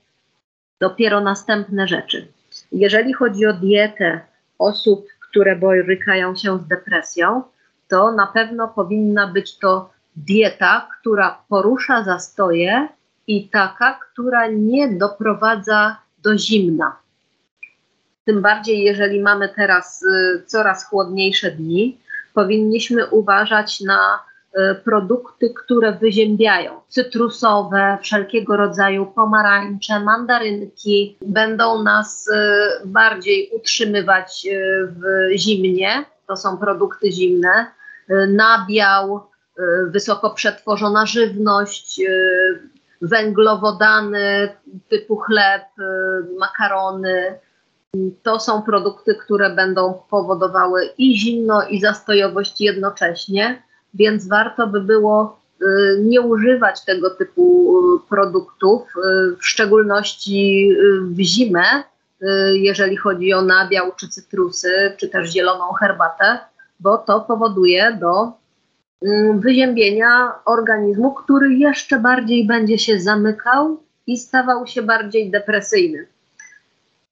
dopiero 0.80 1.20
następne 1.20 1.88
rzeczy. 1.88 2.26
Jeżeli 2.72 3.12
chodzi 3.12 3.46
o 3.46 3.52
dietę, 3.52 4.20
osób, 4.58 5.06
które 5.30 5.56
borykają 5.56 6.36
się 6.36 6.58
z 6.58 6.66
depresją, 6.66 7.42
to 7.88 8.12
na 8.12 8.26
pewno 8.26 8.68
powinna 8.68 9.26
być 9.26 9.58
to 9.58 9.90
dieta, 10.16 10.88
która 11.00 11.42
porusza 11.48 12.04
zastoje 12.04 12.88
i 13.26 13.48
taka, 13.48 13.98
która 14.12 14.46
nie 14.46 14.88
doprowadza 14.88 15.96
do 16.22 16.38
zimna. 16.38 16.96
Tym 18.24 18.42
bardziej, 18.42 18.82
jeżeli 18.82 19.20
mamy 19.20 19.48
teraz 19.48 20.02
y, 20.02 20.42
coraz 20.46 20.86
chłodniejsze 20.86 21.50
dni, 21.50 21.98
powinniśmy 22.34 23.06
uważać 23.06 23.80
na 23.80 24.27
produkty, 24.84 25.54
które 25.54 25.92
wyziębiają. 25.92 26.80
Cytrusowe, 26.88 27.98
wszelkiego 28.02 28.56
rodzaju 28.56 29.06
pomarańcze, 29.06 30.00
mandarynki 30.00 31.16
będą 31.22 31.82
nas 31.82 32.28
y, 32.28 32.32
bardziej 32.84 33.50
utrzymywać 33.56 34.46
y, 34.46 34.86
w 34.86 35.02
zimnie. 35.38 36.04
To 36.26 36.36
są 36.36 36.58
produkty 36.58 37.12
zimne. 37.12 37.66
Nabiał, 38.28 39.26
wysoko 39.86 40.30
przetworzona 40.30 41.06
żywność, 41.06 42.00
węglowodany 43.02 44.48
typu 44.88 45.16
chleb, 45.16 45.62
makarony. 46.38 47.38
To 48.22 48.40
są 48.40 48.62
produkty, 48.62 49.14
które 49.14 49.50
będą 49.50 50.02
powodowały 50.10 50.88
i 50.98 51.18
zimno, 51.18 51.62
i 51.62 51.80
zastojowość 51.80 52.60
jednocześnie 52.60 53.62
więc 53.94 54.28
warto 54.28 54.66
by 54.66 54.80
było 54.80 55.40
y, 55.62 55.66
nie 56.02 56.20
używać 56.20 56.84
tego 56.84 57.10
typu 57.10 57.74
y, 57.96 58.08
produktów, 58.08 58.82
y, 58.82 59.36
w 59.36 59.46
szczególności 59.46 60.70
w 61.02 61.20
zimę, 61.20 61.64
jeżeli 62.52 62.96
chodzi 62.96 63.34
o 63.34 63.42
nabiał 63.42 63.92
czy 63.96 64.08
cytrusy, 64.08 64.92
czy 64.96 65.08
też 65.08 65.30
zieloną 65.30 65.72
herbatę, 65.72 66.38
bo 66.80 66.98
to 66.98 67.20
powoduje 67.20 67.98
do 68.00 68.32
wyziębienia 69.34 70.32
organizmu, 70.44 71.14
który 71.14 71.54
jeszcze 71.54 71.98
bardziej 71.98 72.46
będzie 72.46 72.78
się 72.78 73.00
zamykał 73.00 73.82
i 74.06 74.16
stawał 74.16 74.66
się 74.66 74.82
bardziej 74.82 75.30
depresyjny. 75.30 76.06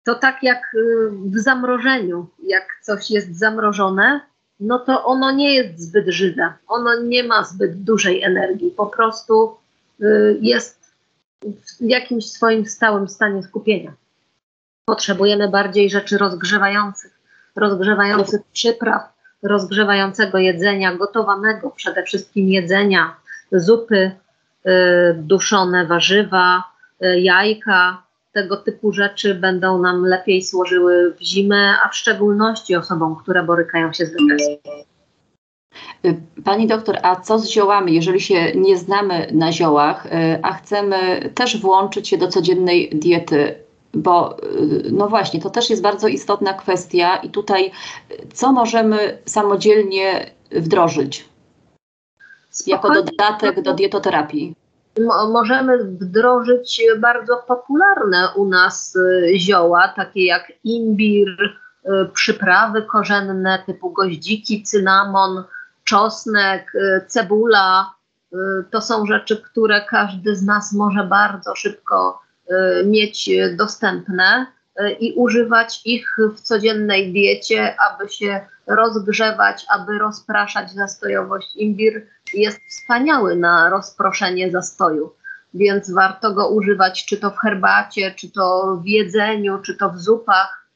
To 0.05 0.15
tak 0.15 0.43
jak 0.43 0.77
w 1.25 1.39
zamrożeniu, 1.39 2.27
jak 2.43 2.67
coś 2.83 3.11
jest 3.11 3.39
zamrożone, 3.39 4.21
no 4.61 4.79
to 4.79 5.05
ono 5.05 5.33
nie 5.33 5.55
jest 5.55 5.81
zbyt 5.81 6.09
żywe, 6.09 6.53
ono 6.69 7.03
nie 7.03 7.25
ma 7.25 7.45
zbyt 7.45 7.83
dużej 7.83 8.23
energii, 8.23 8.71
po 8.71 8.87
prostu 8.87 9.57
y, 10.01 10.39
jest 10.41 10.95
w 11.81 11.85
jakimś 11.85 12.31
swoim 12.31 12.67
stałym 12.67 13.09
stanie 13.09 13.43
skupienia. 13.43 13.93
Potrzebujemy 14.85 15.49
bardziej 15.49 15.91
rzeczy 15.91 16.19
rozgrzewających, 16.19 17.19
rozgrzewających 17.57 18.41
przypraw, 18.53 19.03
rozgrzewającego 19.43 20.39
jedzenia, 20.39 20.95
gotowanego 20.95 21.71
przede 21.71 22.03
wszystkim 22.03 22.49
jedzenia, 22.49 23.17
zupy, 23.53 24.11
y, 24.67 24.71
duszone 25.15 25.87
warzywa, 25.87 26.65
y, 27.05 27.21
jajka, 27.21 28.06
tego 28.37 28.57
typu 28.57 28.93
rzeczy 28.93 29.35
będą 29.35 29.79
nam 29.79 30.03
lepiej 30.03 30.43
służyły 30.43 31.15
w 31.15 31.23
zimę, 31.23 31.75
a 31.85 31.89
w 31.89 31.97
szczególności 31.97 32.77
osobom, 32.77 33.17
które 33.17 33.43
borykają 33.43 33.93
się 33.93 34.07
z 34.07 34.13
depresją. 34.13 34.57
Pani 36.45 36.67
doktor, 36.67 36.99
a 37.03 37.17
co 37.17 37.39
z 37.39 37.49
ziołami, 37.49 37.95
jeżeli 37.95 38.21
się 38.21 38.53
nie 38.55 38.77
znamy 38.77 39.27
na 39.33 39.53
ziołach, 39.53 40.07
y, 40.07 40.11
a 40.43 40.53
chcemy 40.53 41.31
też 41.35 41.61
włączyć 41.61 42.09
się 42.09 42.19
do 42.19 42.29
codziennej 42.29 42.91
diety? 42.91 43.55
Bo 43.95 44.37
y, 44.39 44.91
no 44.93 45.09
właśnie, 45.09 45.41
to 45.41 45.51
też 45.51 45.71
jest 45.71 45.83
bardzo 45.83 46.09
istotna 46.09 46.55
kwestia 46.55 47.17
i 47.17 47.31
tutaj 47.31 47.71
co 48.35 48.53
możemy 48.53 49.19
samodzielnie 49.25 50.31
wdrożyć 50.51 51.29
jako 52.67 52.91
dodatek 52.91 53.63
do 53.63 53.75
dietoterapii? 53.75 54.55
Możemy 55.33 55.85
wdrożyć 55.85 56.83
bardzo 56.99 57.37
popularne 57.37 58.29
u 58.37 58.49
nas 58.49 58.99
zioła, 59.37 59.89
takie 59.97 60.25
jak 60.25 60.53
imbir, 60.65 61.59
przyprawy 62.13 62.83
korzenne 62.83 63.63
typu 63.67 63.91
goździki, 63.91 64.63
cynamon, 64.63 65.45
czosnek, 65.87 66.75
y, 66.75 67.07
cebula. 67.07 67.91
Y, 68.33 68.37
to 68.71 68.81
są 68.81 69.07
rzeczy, 69.07 69.37
które 69.37 69.85
każdy 69.91 70.37
z 70.37 70.43
nas 70.43 70.73
może 70.73 71.05
bardzo 71.05 71.55
szybko 71.55 72.23
y, 72.51 72.87
mieć 72.87 73.31
dostępne 73.57 74.47
i 75.01 75.13
używać 75.13 75.81
ich 75.85 76.17
w 76.37 76.41
codziennej 76.41 77.13
diecie, 77.13 77.77
aby 77.81 78.09
się 78.09 78.41
rozgrzewać, 78.67 79.67
aby 79.69 79.99
rozpraszać 79.99 80.73
zastojowość. 80.73 81.57
Imbir 81.57 82.07
jest 82.37 82.61
wspaniały 82.69 83.37
na 83.37 83.71
rozproszenie 83.71 84.51
zastoju, 84.51 85.13
więc 85.55 85.91
warto 85.91 86.33
go 86.33 86.49
używać 86.49 87.07
czy 87.07 87.17
to 87.17 87.31
w 87.31 87.39
herbacie, 87.39 88.15
czy 88.17 88.31
to 88.31 88.77
w 88.85 88.87
jedzeniu, 88.87 89.59
czy 89.59 89.77
to 89.77 89.91
w 89.91 89.99
zupach. 89.99 90.67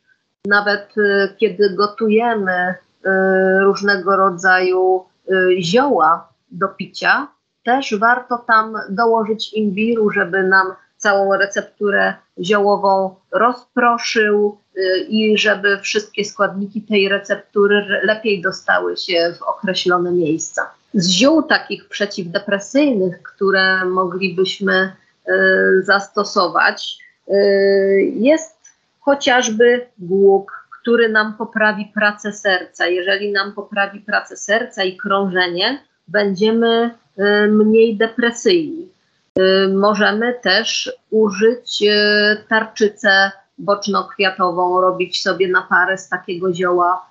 Nawet 0.44 0.94
kiedy 1.38 1.70
gotujemy 1.70 2.74
Y, 3.06 3.60
różnego 3.60 4.16
rodzaju 4.16 5.04
y, 5.30 5.62
zioła 5.62 6.28
do 6.50 6.68
picia, 6.68 7.28
też 7.64 7.98
warto 7.98 8.38
tam 8.38 8.74
dołożyć 8.90 9.52
imbiru, 9.52 10.10
żeby 10.10 10.42
nam 10.42 10.66
całą 10.96 11.36
recepturę 11.36 12.14
ziołową 12.40 13.14
rozproszył 13.32 14.58
y, 14.76 15.06
i 15.08 15.38
żeby 15.38 15.78
wszystkie 15.78 16.24
składniki 16.24 16.82
tej 16.82 17.08
receptury 17.08 18.00
lepiej 18.04 18.42
dostały 18.42 18.96
się 18.96 19.34
w 19.38 19.42
określone 19.42 20.12
miejsca. 20.12 20.70
Z 20.94 21.08
ziół 21.08 21.42
takich 21.42 21.88
przeciwdepresyjnych, 21.88 23.22
które 23.22 23.84
moglibyśmy 23.84 24.92
zastosować, 25.82 26.98
jest 28.12 28.56
chociażby 29.00 29.86
głuk, 29.98 30.68
który 30.80 31.08
nam 31.08 31.34
poprawi 31.34 31.92
pracę 31.94 32.32
serca. 32.32 32.86
Jeżeli 32.86 33.32
nam 33.32 33.52
poprawi 33.52 34.00
pracę 34.00 34.36
serca 34.36 34.84
i 34.84 34.96
krążenie, 34.96 35.82
będziemy 36.08 36.90
y, 37.18 37.48
mniej 37.48 37.96
depresyjni. 37.96 38.88
Możemy 39.74 40.34
też 40.42 40.92
użyć 41.10 41.84
tarczycę 42.48 43.30
boczno-kwiatową, 43.58 44.80
robić 44.80 45.22
sobie 45.22 45.48
na 45.48 45.62
parę 45.62 45.98
z 45.98 46.08
takiego 46.08 46.52
zioła, 46.52 47.06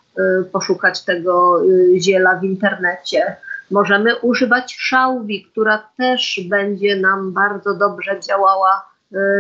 poszukać 0.52 1.02
tego 1.06 1.62
ziela 2.00 2.36
w 2.36 2.44
internecie. 2.44 3.36
Możemy 3.72 4.16
używać 4.16 4.76
szałwi, 4.80 5.46
która 5.52 5.90
też 5.98 6.42
będzie 6.50 6.96
nam 6.96 7.34
bardzo 7.34 7.76
dobrze 7.76 8.20
działała 8.20 8.90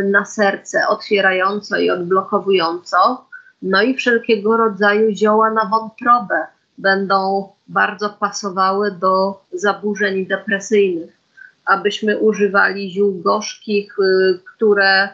na 0.03 0.25
serce, 0.25 0.88
otwierająco 0.88 1.77
i 1.77 1.89
odblokowująco. 1.89 3.25
No 3.62 3.81
i 3.81 3.95
wszelkiego 3.95 4.57
rodzaju 4.57 5.12
zioła 5.15 5.51
na 5.51 5.65
wątrobę 5.65 6.48
będą 6.77 7.50
bardzo 7.67 8.09
pasowały 8.09 8.91
do 8.91 9.41
zaburzeń 9.53 10.25
depresyjnych. 10.25 11.17
Abyśmy 11.65 12.17
używali 12.17 12.91
ziół 12.91 13.21
gorzkich, 13.21 14.00
y, 14.00 14.39
które 14.55 15.07
y, 15.07 15.09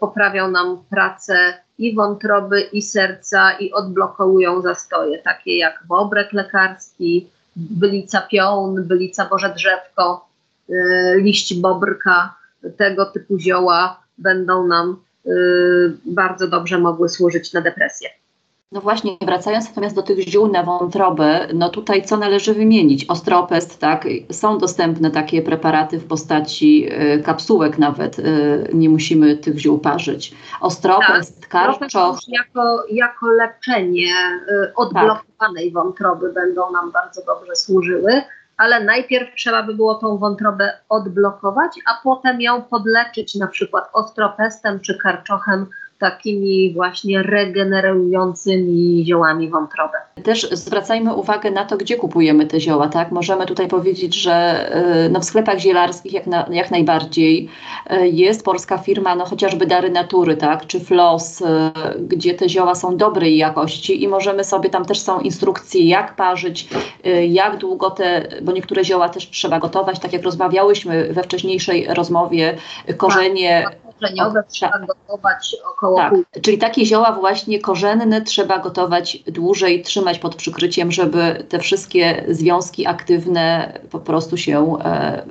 poprawią 0.00 0.50
nam 0.50 0.84
pracę 0.90 1.54
i 1.78 1.94
wątroby, 1.94 2.60
i 2.60 2.82
serca, 2.82 3.52
i 3.52 3.72
odblokowują 3.72 4.62
zastoje, 4.62 5.18
takie 5.18 5.58
jak 5.58 5.84
bobrek 5.88 6.32
lekarski, 6.32 7.30
bylica 7.56 8.20
pion, 8.20 8.84
bylica 8.84 9.28
boże 9.28 9.54
drzewko, 9.54 10.28
y, 10.70 10.74
liść 11.16 11.60
bobrka, 11.60 12.34
tego 12.76 13.06
typu 13.06 13.38
zioła 13.38 14.00
będą 14.18 14.66
nam 14.66 14.96
Y, 15.26 15.92
bardzo 16.04 16.48
dobrze 16.48 16.78
mogły 16.78 17.08
służyć 17.08 17.52
na 17.52 17.60
depresję. 17.60 18.08
No 18.72 18.80
właśnie, 18.80 19.16
wracając 19.20 19.68
natomiast 19.68 19.96
do 19.96 20.02
tych 20.02 20.18
ziół 20.18 20.48
na 20.48 20.62
wątrobę, 20.62 21.48
no 21.54 21.68
tutaj 21.68 22.02
co 22.02 22.16
należy 22.16 22.54
wymienić? 22.54 23.04
Ostropest, 23.08 23.78
tak, 23.78 24.04
są 24.32 24.58
dostępne 24.58 25.10
takie 25.10 25.42
preparaty 25.42 25.98
w 25.98 26.06
postaci 26.06 26.88
y, 26.92 27.22
kapsułek 27.22 27.78
nawet, 27.78 28.18
y, 28.18 28.70
nie 28.72 28.88
musimy 28.88 29.36
tych 29.36 29.58
ziół 29.58 29.78
parzyć. 29.78 30.34
Ostropest, 30.60 31.40
tak, 31.40 31.48
karczoch. 31.48 32.18
Jako, 32.28 32.84
jako 32.90 33.26
leczenie 33.26 34.14
y, 34.48 34.74
odblokowanej 34.74 35.64
tak. 35.64 35.72
wątroby 35.72 36.32
będą 36.32 36.72
nam 36.72 36.92
bardzo 36.92 37.22
dobrze 37.26 37.56
służyły 37.56 38.22
ale 38.56 38.84
najpierw 38.84 39.34
trzeba 39.34 39.62
by 39.62 39.74
było 39.74 39.94
tą 39.94 40.18
wątrobę 40.18 40.72
odblokować, 40.88 41.72
a 41.86 42.00
potem 42.04 42.40
ją 42.40 42.62
podleczyć 42.62 43.34
na 43.34 43.46
przykład 43.46 43.90
ostropestem 43.92 44.80
czy 44.80 44.98
karczochem, 44.98 45.66
takimi 46.00 46.72
właśnie 46.74 47.22
regenerującymi 47.22 49.04
ziołami 49.06 49.48
wątroby. 49.48 49.96
Też 50.22 50.50
zwracajmy 50.50 51.14
uwagę 51.14 51.50
na 51.50 51.64
to, 51.64 51.76
gdzie 51.76 51.96
kupujemy 51.96 52.46
te 52.46 52.60
zioła, 52.60 52.88
tak? 52.88 53.12
Możemy 53.12 53.46
tutaj 53.46 53.68
powiedzieć, 53.68 54.14
że 54.14 54.66
y, 55.06 55.10
no 55.10 55.20
w 55.20 55.24
sklepach 55.24 55.58
zielarskich 55.58 56.12
jak, 56.12 56.26
na, 56.26 56.46
jak 56.50 56.70
najbardziej 56.70 57.48
y, 57.92 58.08
jest 58.08 58.44
polska 58.44 58.78
firma, 58.78 59.14
no 59.14 59.24
chociażby 59.24 59.66
Dary 59.66 59.90
Natury, 59.90 60.36
tak? 60.36 60.66
Czy 60.66 60.80
Flos, 60.80 61.40
y, 61.40 61.44
gdzie 62.00 62.34
te 62.34 62.48
zioła 62.48 62.74
są 62.74 62.96
dobrej 62.96 63.36
jakości 63.36 64.02
i 64.02 64.08
możemy 64.08 64.44
sobie, 64.44 64.70
tam 64.70 64.84
też 64.84 65.00
są 65.00 65.20
instrukcje, 65.20 65.84
jak 65.84 66.16
parzyć, 66.16 66.68
jak 67.28 67.56
długo 67.56 67.90
te, 67.90 68.28
bo 68.42 68.52
niektóre 68.52 68.84
zioła 68.84 69.08
też 69.08 69.30
trzeba 69.30 69.58
gotować, 69.58 69.98
tak 69.98 70.12
jak 70.12 70.22
rozmawiałyśmy 70.22 71.12
we 71.12 71.22
wcześniejszej 71.22 71.86
rozmowie, 71.94 72.56
korzenie... 72.96 73.64
Tak, 74.00 74.10
tak 74.10 74.18
korzeniowe 74.18 74.42
trzeba 74.48 74.78
gotować 74.78 75.56
około 75.72 75.96
tak, 75.96 76.10
pół. 76.10 76.24
Czyli 76.42 76.58
takie 76.58 76.86
zioła 76.86 77.12
właśnie 77.12 77.60
korzenne 77.60 78.22
trzeba 78.22 78.58
gotować 78.58 79.16
dłużej, 79.26 79.82
trzymać 79.82 80.18
pod 80.18 80.36
przykryciem, 80.36 80.92
żeby 80.92 81.46
te 81.48 81.58
wszystkie 81.58 82.24
związki 82.28 82.86
aktywne 82.86 83.72
po 83.90 84.00
prostu 84.00 84.36
się 84.36 84.78
e, 84.84 85.22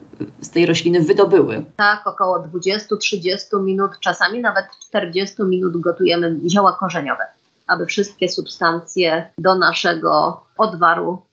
z 0.41 0.49
tej 0.49 0.65
rośliny 0.65 1.01
wydobyły. 1.01 1.65
Tak, 1.75 2.07
około 2.07 2.39
20-30 2.39 3.63
minut, 3.63 3.91
czasami 3.99 4.39
nawet 4.39 4.65
40 4.89 5.35
minut 5.43 5.81
gotujemy 5.81 6.39
zioła 6.47 6.77
korzeniowe, 6.79 7.23
aby 7.67 7.85
wszystkie 7.85 8.29
substancje 8.29 9.29
do 9.37 9.55
naszego 9.55 10.41
odwaru 10.57 11.28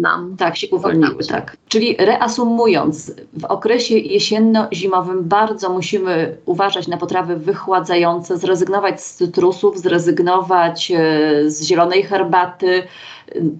nam. 0.00 0.36
Tak, 0.36 0.56
się 0.56 0.66
uwolniły, 0.70 1.24
tak. 1.28 1.56
Czyli 1.68 1.96
reasumując, 1.98 3.12
w 3.32 3.44
okresie 3.44 3.98
jesienno-zimowym 3.98 5.22
bardzo 5.22 5.70
musimy 5.70 6.36
uważać 6.46 6.88
na 6.88 6.96
potrawy 6.96 7.36
wychładzające, 7.36 8.38
zrezygnować 8.38 9.00
z 9.00 9.14
cytrusów, 9.14 9.78
zrezygnować 9.78 10.90
e, 10.90 11.50
z 11.50 11.64
zielonej 11.64 12.02
herbaty, 12.02 12.82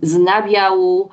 z 0.02 0.18
nabiału, 0.18 1.10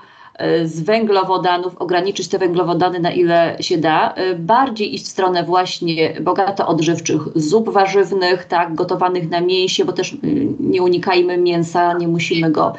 z 0.65 0.81
węglowodanów, 0.81 1.77
ograniczyć 1.77 2.27
te 2.27 2.37
węglowodany 2.37 2.99
na 2.99 3.11
ile 3.11 3.57
się 3.59 3.77
da, 3.77 4.13
e, 4.13 4.35
bardziej 4.35 4.95
iść 4.95 5.05
w 5.05 5.07
stronę 5.07 5.43
właśnie 5.43 6.21
bogato 6.21 6.67
odżywczych 6.67 7.21
zup 7.35 7.69
warzywnych, 7.69 8.45
tak, 8.45 8.75
gotowanych 8.75 9.29
na 9.29 9.41
mięsie, 9.41 9.85
bo 9.85 9.93
też 9.93 10.17
nie 10.59 10.83
unikajmy 10.83 11.37
mięsa, 11.37 11.93
nie 11.93 12.07
musimy 12.07 12.51
go. 12.51 12.73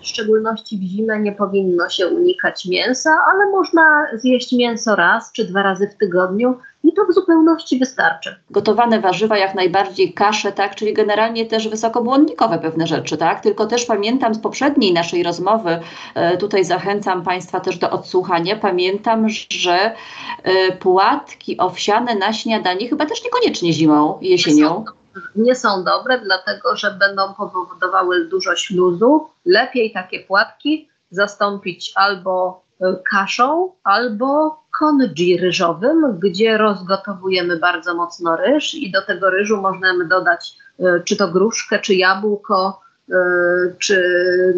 W 0.00 0.06
szczególności 0.06 0.78
w 0.78 0.82
zimę 0.82 1.20
nie 1.20 1.32
powinno 1.32 1.88
się 1.88 2.08
unikać 2.08 2.66
mięsa, 2.66 3.10
ale 3.32 3.50
można 3.50 4.06
zjeść 4.14 4.52
mięso 4.52 4.96
raz 4.96 5.32
czy 5.32 5.44
dwa 5.44 5.62
razy 5.62 5.88
w 5.88 5.94
tygodniu 5.94 6.54
i 6.90 6.94
to 6.94 7.04
w 7.04 7.14
zupełności 7.14 7.78
wystarczy. 7.78 8.36
Gotowane 8.50 9.00
warzywa 9.00 9.38
jak 9.38 9.54
najbardziej, 9.54 10.12
kasze, 10.12 10.52
tak, 10.52 10.74
czyli 10.74 10.94
generalnie 10.94 11.46
też 11.46 11.68
wysokobłonnikowe 11.68 12.58
pewne 12.58 12.86
rzeczy, 12.86 13.16
tak, 13.16 13.40
tylko 13.40 13.66
też 13.66 13.84
pamiętam 13.84 14.34
z 14.34 14.38
poprzedniej 14.38 14.92
naszej 14.92 15.22
rozmowy, 15.22 15.80
e, 16.14 16.36
tutaj 16.36 16.64
zachęcam 16.64 17.22
Państwa 17.22 17.60
też 17.60 17.78
do 17.78 17.90
odsłuchania, 17.90 18.56
pamiętam, 18.56 19.26
że 19.50 19.94
e, 20.42 20.72
płatki 20.72 21.58
owsiane 21.58 22.14
na 22.14 22.32
śniadanie 22.32 22.88
chyba 22.88 23.06
też 23.06 23.24
niekoniecznie 23.24 23.72
zimą, 23.72 24.18
jesienią. 24.20 24.84
Nie 25.36 25.54
są 25.54 25.84
dobre, 25.84 26.20
dlatego 26.20 26.76
że 26.76 26.90
będą 26.90 27.34
powodowały 27.34 28.24
dużo 28.24 28.56
śluzu. 28.56 29.26
Lepiej 29.44 29.92
takie 29.92 30.20
płatki 30.20 30.88
zastąpić 31.10 31.92
albo 31.94 32.62
e, 32.80 32.96
kaszą, 33.10 33.72
albo 33.84 34.60
konji 34.80 35.36
ryżowym, 35.36 36.18
gdzie 36.18 36.58
rozgotowujemy 36.58 37.56
bardzo 37.56 37.94
mocno 37.94 38.36
ryż 38.36 38.74
i 38.74 38.90
do 38.90 39.02
tego 39.02 39.30
ryżu 39.30 39.56
możemy 39.60 40.04
dodać 40.08 40.52
e, 40.78 41.00
czy 41.04 41.16
to 41.16 41.28
gruszkę, 41.28 41.78
czy 41.78 41.94
jabłko, 41.94 42.80
e, 43.10 43.14
czy 43.78 44.04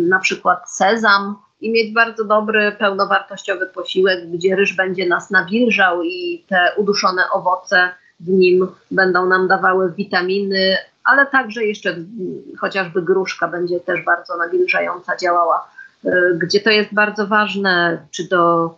na 0.08 0.18
przykład 0.18 0.70
sezam 0.70 1.36
i 1.60 1.72
mieć 1.72 1.94
bardzo 1.94 2.24
dobry, 2.24 2.72
pełnowartościowy 2.78 3.66
posiłek, 3.66 4.30
gdzie 4.30 4.56
ryż 4.56 4.76
będzie 4.76 5.08
nas 5.08 5.30
nawilżał 5.30 6.02
i 6.02 6.44
te 6.48 6.72
uduszone 6.76 7.22
owoce 7.32 7.88
w 8.20 8.28
nim 8.28 8.68
będą 8.90 9.26
nam 9.26 9.48
dawały 9.48 9.92
witaminy, 9.92 10.76
ale 11.04 11.26
także 11.26 11.64
jeszcze 11.64 11.96
chociażby 12.60 13.02
gruszka 13.02 13.48
będzie 13.48 13.80
też 13.80 14.04
bardzo 14.04 14.36
nawilżająca 14.36 15.16
działała, 15.16 15.68
y, 16.04 16.38
gdzie 16.38 16.60
to 16.60 16.70
jest 16.70 16.94
bardzo 16.94 17.26
ważne, 17.26 18.06
czy 18.10 18.28
do 18.28 18.74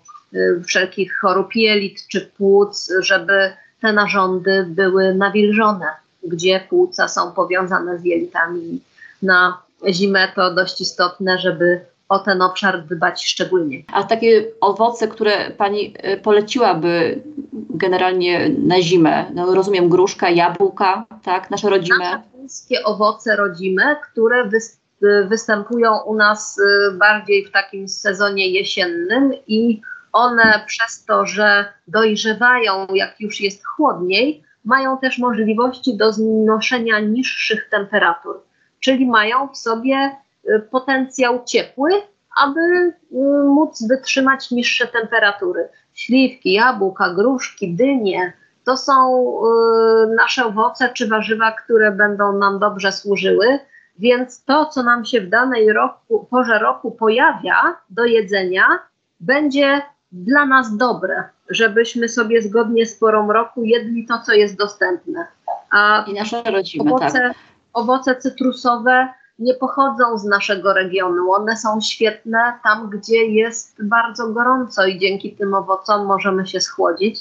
wszelkich 0.66 1.18
chorób 1.20 1.54
jelit, 1.54 2.08
czy 2.08 2.20
płuc, 2.20 2.92
żeby 3.00 3.52
te 3.80 3.92
narządy 3.92 4.66
były 4.68 5.14
nawilżone, 5.14 5.86
gdzie 6.22 6.60
płuca 6.68 7.08
są 7.08 7.32
powiązane 7.32 7.98
z 7.98 8.04
jelitami. 8.04 8.80
Na 9.22 9.62
zimę 9.88 10.28
to 10.34 10.54
dość 10.54 10.80
istotne, 10.80 11.38
żeby 11.38 11.80
o 12.08 12.18
ten 12.18 12.42
obszar 12.42 12.84
dbać 12.84 13.24
szczególnie. 13.24 13.82
A 13.92 14.04
takie 14.04 14.44
owoce, 14.60 15.08
które 15.08 15.50
Pani 15.50 15.94
y, 16.12 16.16
poleciłaby 16.16 17.22
generalnie 17.70 18.48
na 18.58 18.82
zimę, 18.82 19.24
no 19.34 19.54
rozumiem 19.54 19.88
gruszka, 19.88 20.30
jabłka, 20.30 21.06
tak, 21.24 21.50
nasze 21.50 21.70
rodzime? 21.70 21.98
Nasze 21.98 22.22
polskie 22.36 22.84
owoce 22.84 23.36
rodzime, 23.36 23.96
które 24.10 24.50
występują 25.28 26.02
u 26.02 26.14
nas 26.14 26.58
y, 26.58 26.92
bardziej 26.92 27.44
w 27.44 27.50
takim 27.50 27.88
sezonie 27.88 28.48
jesiennym 28.48 29.32
i 29.46 29.80
one 30.14 30.64
przez 30.66 31.04
to, 31.04 31.26
że 31.26 31.64
dojrzewają 31.88 32.86
jak 32.94 33.20
już 33.20 33.40
jest 33.40 33.66
chłodniej, 33.66 34.44
mają 34.64 34.98
też 34.98 35.18
możliwości 35.18 35.96
do 35.96 36.12
znoszenia 36.12 37.00
niższych 37.00 37.68
temperatur, 37.70 38.40
czyli 38.80 39.06
mają 39.06 39.48
w 39.48 39.56
sobie 39.56 40.16
y, 40.48 40.60
potencjał 40.70 41.44
ciepły, 41.44 41.90
aby 42.36 42.60
y, 42.60 42.94
móc 43.44 43.88
wytrzymać 43.88 44.50
niższe 44.50 44.86
temperatury. 44.86 45.68
Śliwki, 45.94 46.52
jabłka, 46.52 47.14
gruszki, 47.14 47.74
dynie 47.74 48.32
to 48.64 48.76
są 48.76 49.24
y, 50.12 50.14
nasze 50.14 50.46
owoce 50.46 50.88
czy 50.88 51.08
warzywa, 51.08 51.52
które 51.52 51.92
będą 51.92 52.38
nam 52.38 52.58
dobrze 52.58 52.92
służyły. 52.92 53.58
Więc 53.98 54.44
to, 54.44 54.66
co 54.66 54.82
nam 54.82 55.04
się 55.04 55.20
w 55.20 55.28
danej 55.28 55.72
roku, 55.72 56.26
porze 56.30 56.58
roku 56.58 56.90
pojawia 56.90 57.76
do 57.90 58.04
jedzenia, 58.04 58.64
będzie 59.20 59.82
dla 60.14 60.46
nas 60.46 60.76
dobre, 60.76 61.24
żebyśmy 61.50 62.08
sobie 62.08 62.42
zgodnie 62.42 62.86
z 62.86 62.98
porą 62.98 63.32
roku 63.32 63.64
jedli 63.64 64.06
to, 64.06 64.18
co 64.26 64.32
jest 64.32 64.58
dostępne. 64.58 65.26
A 65.70 66.04
I 66.08 66.14
nasze 66.14 66.42
rodzimy, 66.42 66.94
owoce, 66.94 67.12
tak. 67.12 67.34
owoce 67.72 68.16
cytrusowe 68.16 69.08
nie 69.38 69.54
pochodzą 69.54 70.18
z 70.18 70.24
naszego 70.24 70.72
regionu. 70.72 71.32
One 71.32 71.56
są 71.56 71.80
świetne 71.80 72.52
tam, 72.64 72.90
gdzie 72.90 73.26
jest 73.26 73.84
bardzo 73.84 74.28
gorąco 74.28 74.86
i 74.86 74.98
dzięki 74.98 75.36
tym 75.36 75.54
owocom 75.54 76.06
możemy 76.06 76.46
się 76.46 76.60
schłodzić 76.60 77.20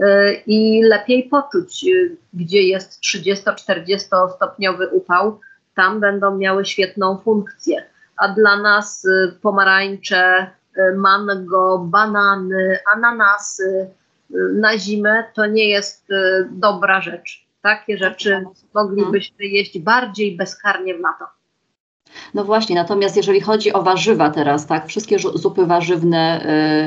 y, 0.00 0.04
i 0.46 0.82
lepiej 0.82 1.22
poczuć, 1.22 1.84
y, 1.84 2.16
gdzie 2.34 2.62
jest 2.62 3.00
30-40 3.00 4.30
stopniowy 4.36 4.88
upał, 4.88 5.40
tam 5.74 6.00
będą 6.00 6.36
miały 6.36 6.64
świetną 6.64 7.18
funkcję. 7.18 7.84
A 8.16 8.28
dla 8.28 8.56
nas 8.56 9.04
y, 9.04 9.38
pomarańcze, 9.42 10.50
mango, 10.96 11.78
banany, 11.78 12.78
ananasy 12.94 13.90
na 14.54 14.78
zimę 14.78 15.24
to 15.34 15.46
nie 15.46 15.68
jest 15.68 16.08
dobra 16.50 17.00
rzecz. 17.00 17.46
Takie 17.62 17.98
rzeczy 17.98 18.44
moglibyśmy 18.74 19.44
jeść 19.44 19.78
bardziej 19.78 20.36
bezkarnie 20.36 20.94
w 20.94 21.00
lato. 21.00 21.24
No 22.34 22.44
właśnie, 22.44 22.76
natomiast 22.76 23.16
jeżeli 23.16 23.40
chodzi 23.40 23.72
o 23.72 23.82
warzywa 23.82 24.30
teraz, 24.30 24.66
tak, 24.66 24.86
wszystkie 24.86 25.18
zupy 25.18 25.66
warzywne, 25.66 26.46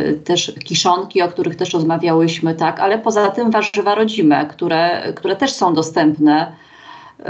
y, 0.09 0.19
też 0.19 0.53
kiszonki, 0.63 1.21
o 1.21 1.27
których 1.27 1.55
też 1.55 1.73
rozmawiałyśmy, 1.73 2.55
tak, 2.55 2.79
ale 2.79 2.99
poza 2.99 3.29
tym 3.29 3.51
warzywa 3.51 3.95
rodzime, 3.95 4.45
które, 4.45 5.13
które 5.13 5.35
też 5.35 5.53
są 5.53 5.73
dostępne 5.73 6.51
y, 7.19 7.23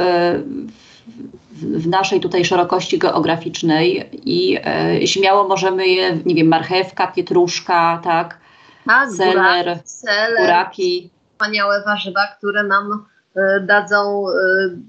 w, 1.51 1.87
naszej 1.87 2.19
tutaj 2.19 2.45
szerokości 2.45 2.99
geograficznej 2.99 4.09
i 4.29 4.59
y, 5.03 5.07
śmiało 5.07 5.47
możemy 5.47 5.87
je, 5.87 6.17
nie 6.25 6.35
wiem, 6.35 6.47
marchewka, 6.47 7.07
pietruszka, 7.07 8.01
tak, 8.03 8.39
tak 8.85 9.11
seler, 9.11 9.65
buraki, 9.65 9.89
seler, 9.89 10.41
buraki. 10.41 11.09
Wspaniałe 11.31 11.83
warzywa, 11.83 12.27
które 12.37 12.63
nam 12.63 13.05
y, 13.37 13.41
dadzą 13.61 14.29
y, 14.29 14.33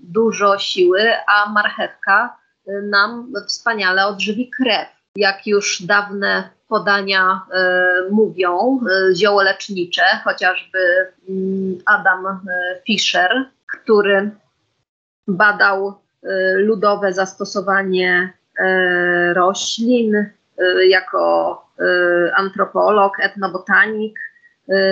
dużo 0.02 0.58
siły, 0.58 1.00
a 1.26 1.50
marchewka 1.50 2.36
nam 2.82 3.32
wspaniale 3.46 4.06
odżywi 4.06 4.50
krew. 4.50 4.88
Jak 5.16 5.46
już 5.46 5.82
dawne 5.82 6.50
podania 6.68 7.40
mówią, 8.10 8.80
zioło 9.14 9.42
lecznicze, 9.42 10.02
chociażby 10.24 10.78
y, 10.78 11.82
Adam 11.86 12.40
Fischer, 12.86 13.50
który 13.66 14.30
badał 15.28 16.00
ludowe 16.56 17.12
zastosowanie 17.12 18.32
roślin 19.34 20.26
jako 20.88 21.64
antropolog, 22.36 23.20
etnobotanik, 23.20 24.18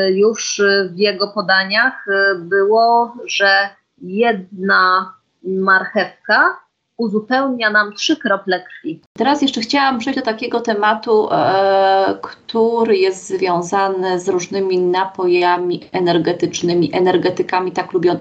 już 0.08 0.62
w 0.90 0.98
jego 0.98 1.28
podaniach 1.28 2.06
było, 2.38 3.16
że 3.26 3.68
jedna 3.98 5.14
marchewka 5.42 6.56
uzupełnia 6.96 7.70
nam 7.70 7.92
trzy 7.92 8.16
krople 8.16 8.64
krwi. 8.64 9.00
Teraz 9.12 9.42
jeszcze 9.42 9.60
chciałam 9.60 9.98
przejść 9.98 10.18
do 10.18 10.24
takiego 10.24 10.60
tematu, 10.60 11.28
e, 11.32 12.18
który 12.22 12.96
jest 12.96 13.28
związany 13.28 14.20
z 14.20 14.28
różnymi 14.28 14.78
napojami 14.78 15.80
energetycznymi, 15.92 16.90
energetykami 16.92 17.72
tak, 17.72 17.92
lubio, 17.92 18.12
e, 18.12 18.18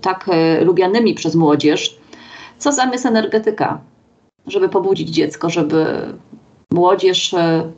tak 0.00 0.24
e, 0.28 0.64
lubianymi 0.64 1.14
przez 1.14 1.34
młodzież. 1.34 1.98
Co 2.58 2.72
zamiast 2.72 3.06
energetyka, 3.06 3.80
żeby 4.46 4.68
pobudzić 4.68 5.08
dziecko, 5.08 5.50
żeby 5.50 6.12
młodzież 6.70 7.34
e, 7.34 7.70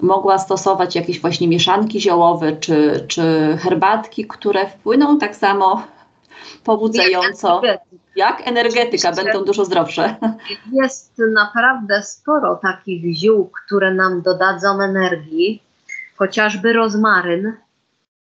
mogła 0.00 0.38
stosować 0.38 0.96
jakieś 0.96 1.20
właśnie 1.20 1.48
mieszanki 1.48 2.00
ziołowe 2.00 2.56
czy, 2.56 3.04
czy 3.08 3.56
herbatki, 3.60 4.26
które 4.26 4.66
wpłyną 4.66 5.18
tak 5.18 5.36
samo 5.36 5.82
pobudzająco. 6.64 7.62
Jak 8.16 8.48
energetyka, 8.48 9.12
będą 9.12 9.44
dużo 9.44 9.64
zdrowsze. 9.64 10.16
Jest 10.72 11.12
naprawdę 11.34 12.02
sporo 12.02 12.56
takich 12.56 13.16
ziół, 13.16 13.50
które 13.66 13.94
nam 13.94 14.22
dodadzą 14.22 14.80
energii. 14.80 15.62
Chociażby 16.16 16.72
rozmaryn 16.72 17.52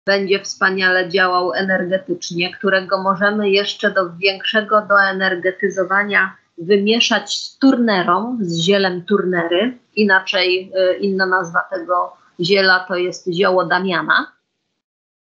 będzie 0.06 0.42
wspaniale 0.42 1.08
działał 1.08 1.52
energetycznie, 1.54 2.54
którego 2.54 3.02
możemy 3.02 3.50
jeszcze 3.50 3.90
do 3.90 4.10
większego 4.16 4.82
doenergetyzowania 4.82 6.36
wymieszać 6.58 7.38
z 7.38 7.58
turnerą, 7.58 8.38
z 8.40 8.58
zielem 8.58 9.02
turnery. 9.02 9.78
Inaczej 9.96 10.72
y, 10.92 10.96
inna 10.96 11.26
nazwa 11.26 11.60
tego 11.70 12.16
ziela 12.40 12.84
to 12.88 12.96
jest 12.96 13.28
zioło 13.32 13.64
Damiana. 13.64 14.32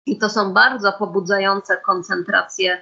I 0.07 0.19
to 0.19 0.29
są 0.29 0.55
bardzo 0.55 0.93
pobudzające 0.93 1.77
koncentracje 1.77 2.81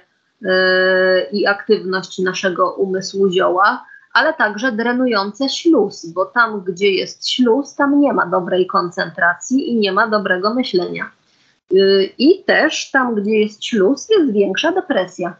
i 1.31 1.47
aktywność 1.47 2.19
naszego 2.19 2.73
umysłu 2.73 3.31
zioła, 3.31 3.85
ale 4.13 4.33
także 4.33 4.71
drenujące 4.71 5.49
śluz, 5.49 6.05
bo 6.05 6.25
tam, 6.25 6.61
gdzie 6.61 6.91
jest 6.91 7.29
śluz, 7.29 7.75
tam 7.75 7.99
nie 7.99 8.13
ma 8.13 8.25
dobrej 8.25 8.67
koncentracji 8.67 9.71
i 9.71 9.75
nie 9.75 9.91
ma 9.91 10.07
dobrego 10.07 10.53
myślenia. 10.53 11.11
Y, 11.73 12.13
I 12.17 12.43
też 12.43 12.91
tam, 12.91 13.15
gdzie 13.15 13.39
jest 13.39 13.65
śluz, 13.65 14.07
jest 14.09 14.33
większa 14.33 14.71
depresja. 14.71 15.35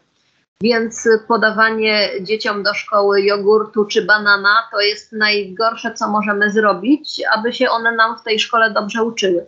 Więc 0.62 1.08
podawanie 1.28 2.08
dzieciom 2.20 2.62
do 2.62 2.74
szkoły 2.74 3.22
jogurtu 3.22 3.84
czy 3.84 4.04
banana 4.04 4.68
to 4.72 4.80
jest 4.80 5.12
najgorsze, 5.12 5.94
co 5.94 6.08
możemy 6.08 6.50
zrobić, 6.50 7.22
aby 7.34 7.52
się 7.52 7.70
one 7.70 7.92
nam 7.92 8.18
w 8.18 8.22
tej 8.22 8.38
szkole 8.38 8.70
dobrze 8.70 9.04
uczyły. 9.04 9.46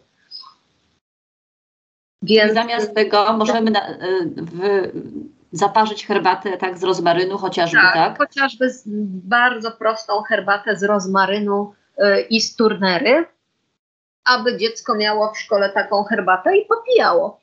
Więc 2.22 2.54
zamiast 2.54 2.94
tego 2.94 3.32
możemy 3.32 3.70
na, 3.70 3.90
y, 3.90 3.96
w, 4.36 4.62
zaparzyć 5.52 6.06
herbatę 6.06 6.56
tak 6.56 6.78
z 6.78 6.84
rozmarynu 6.84 7.38
chociażby, 7.38 7.78
tak? 7.80 7.94
tak? 7.94 8.18
chociażby 8.18 8.70
z 8.70 8.82
bardzo 9.28 9.70
prostą 9.70 10.22
herbatę 10.22 10.76
z 10.76 10.82
rozmarynu 10.82 11.74
y, 11.98 12.20
i 12.20 12.40
z 12.40 12.56
turnery, 12.56 13.26
aby 14.28 14.56
dziecko 14.56 14.94
miało 14.94 15.32
w 15.32 15.38
szkole 15.38 15.70
taką 15.70 16.04
herbatę 16.04 16.56
i 16.56 16.64
popijało. 16.64 17.40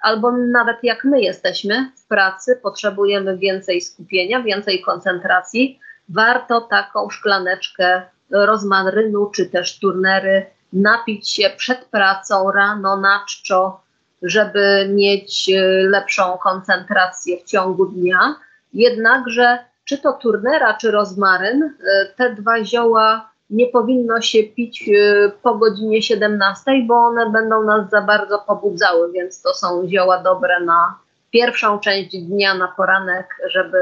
Albo 0.00 0.32
nawet 0.32 0.76
jak 0.82 1.04
my 1.04 1.20
jesteśmy 1.20 1.90
w 1.96 2.06
pracy, 2.06 2.60
potrzebujemy 2.62 3.38
więcej 3.38 3.80
skupienia, 3.80 4.42
więcej 4.42 4.82
koncentracji, 4.82 5.80
warto 6.08 6.60
taką 6.60 7.10
szklaneczkę 7.10 8.02
rozmarynu 8.30 9.26
czy 9.26 9.46
też 9.46 9.78
turnery 9.78 10.46
napić 10.72 11.30
się 11.30 11.50
przed 11.56 11.84
pracą 11.84 12.52
rano 12.52 12.96
na 12.96 13.24
czczo 13.28 13.80
żeby 14.22 14.88
mieć 14.88 15.50
e, 15.50 15.62
lepszą 15.88 16.38
koncentrację 16.38 17.38
w 17.38 17.44
ciągu 17.44 17.86
dnia. 17.86 18.34
Jednakże 18.72 19.58
czy 19.84 19.98
to 19.98 20.12
turnera, 20.12 20.74
czy 20.74 20.90
rozmaryn, 20.90 21.62
e, 21.62 22.06
te 22.16 22.34
dwa 22.34 22.64
zioła 22.64 23.30
nie 23.50 23.66
powinno 23.66 24.20
się 24.20 24.42
pić 24.42 24.88
y, 24.88 25.32
po 25.42 25.54
godzinie 25.54 26.02
17, 26.02 26.70
bo 26.86 26.94
one 26.94 27.30
będą 27.30 27.64
nas 27.64 27.90
za 27.90 28.00
bardzo 28.00 28.38
pobudzały, 28.38 29.12
więc 29.12 29.42
to 29.42 29.54
są 29.54 29.88
zioła 29.88 30.22
dobre 30.22 30.60
na 30.60 30.98
pierwszą 31.30 31.78
część 31.78 32.18
dnia, 32.18 32.54
na 32.54 32.68
poranek, 32.68 33.26
żeby, 33.50 33.78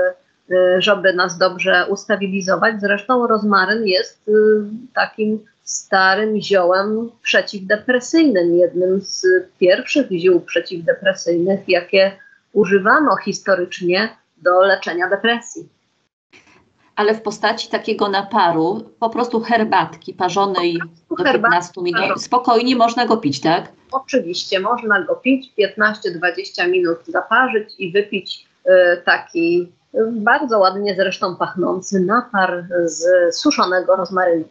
y, 0.51 0.83
żeby 0.83 1.13
nas 1.13 1.39
dobrze 1.39 1.87
ustabilizować. 1.89 2.81
Zresztą 2.81 3.27
rozmaryn 3.27 3.87
jest 3.87 4.29
y, 4.29 4.33
takim 4.95 5.45
starym 5.65 6.41
ziołem 6.41 7.11
przeciwdepresyjnym, 7.23 8.57
jednym 8.57 9.01
z 9.01 9.27
pierwszych 9.59 10.07
ziół 10.11 10.41
przeciwdepresyjnych, 10.41 11.61
jakie 11.69 12.13
używano 12.53 13.17
historycznie 13.17 14.17
do 14.37 14.61
leczenia 14.61 15.09
depresji 15.09 15.76
ale 16.97 17.15
w 17.15 17.23
postaci 17.23 17.69
takiego 17.69 18.09
naparu, 18.09 18.91
po 19.01 19.11
prostu 19.11 19.41
herbatki 19.41 20.15
parzonej 20.15 20.79
do 21.19 21.25
15 21.25 21.73
minut. 21.83 22.23
Spokojnie 22.23 22.77
można 22.77 23.07
go 23.07 23.17
pić, 23.17 23.41
tak? 23.41 23.73
Oczywiście, 23.93 24.61
można 24.61 25.03
go 25.03 25.15
pić, 25.15 25.53
15-20 25.59 26.71
minut 26.71 26.99
zaparzyć 27.07 27.69
i 27.79 27.93
wypić 27.93 28.49
y, 28.67 28.71
taki 29.05 29.73
y, 29.95 29.99
bardzo 30.13 30.59
ładnie 30.59 30.95
zresztą 30.95 31.37
pachnący 31.37 32.01
napar 32.01 32.67
z 32.85 33.05
suszonego 33.37 33.97
rozmarynu. 33.97 34.45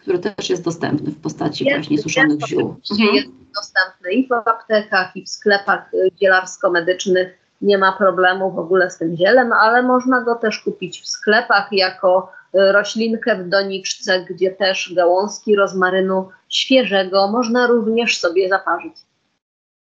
Który 0.00 0.18
też 0.18 0.50
jest 0.50 0.64
dostępny 0.64 1.10
w 1.10 1.20
postaci 1.20 1.64
jest, 1.64 1.76
właśnie 1.76 1.98
suszonych 1.98 2.46
ziół. 2.46 2.76
Mhm. 2.90 3.14
Jest 3.14 3.28
dostępny 3.54 4.12
i 4.12 4.28
w 4.28 4.32
aptekach, 4.32 5.16
i 5.16 5.24
w 5.24 5.28
sklepach 5.28 5.90
dzielarsko-medycznych 6.20 7.43
nie 7.64 7.78
ma 7.78 7.92
problemu 7.92 8.50
w 8.50 8.58
ogóle 8.58 8.90
z 8.90 8.98
tym 8.98 9.16
zielem, 9.16 9.52
ale 9.52 9.82
można 9.82 10.20
go 10.20 10.34
też 10.34 10.58
kupić 10.58 11.02
w 11.02 11.08
sklepach 11.08 11.68
jako 11.72 12.32
y, 12.54 12.72
roślinkę 12.72 13.36
w 13.36 13.48
doniczce, 13.48 14.24
gdzie 14.30 14.50
też 14.50 14.92
gałązki 14.96 15.56
rozmarynu 15.56 16.28
świeżego 16.48 17.28
można 17.28 17.66
również 17.66 18.18
sobie 18.20 18.48
zaparzyć. 18.48 18.92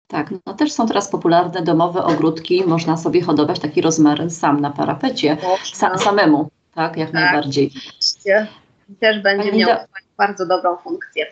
Tak, 0.06 0.30
no 0.46 0.54
też 0.54 0.72
są 0.72 0.86
teraz 0.86 1.08
popularne 1.08 1.62
domowe 1.62 2.04
ogródki, 2.04 2.64
można 2.66 2.96
sobie 2.96 3.22
hodować 3.22 3.60
taki 3.60 3.80
rozmaryn 3.80 4.30
sam 4.30 4.60
na 4.60 4.70
parapecie, 4.70 5.36
sa, 5.74 5.98
samemu, 5.98 6.50
tak, 6.74 6.96
jak 6.96 7.10
tak, 7.10 7.14
najbardziej. 7.14 7.66
Oczywiście. 7.66 8.46
Też 9.00 9.22
będzie 9.22 9.50
Pani 9.50 9.58
miał 9.58 9.78
do... 9.78 9.84
bardzo 10.18 10.46
dobrą 10.46 10.76
funkcję. 10.76 11.26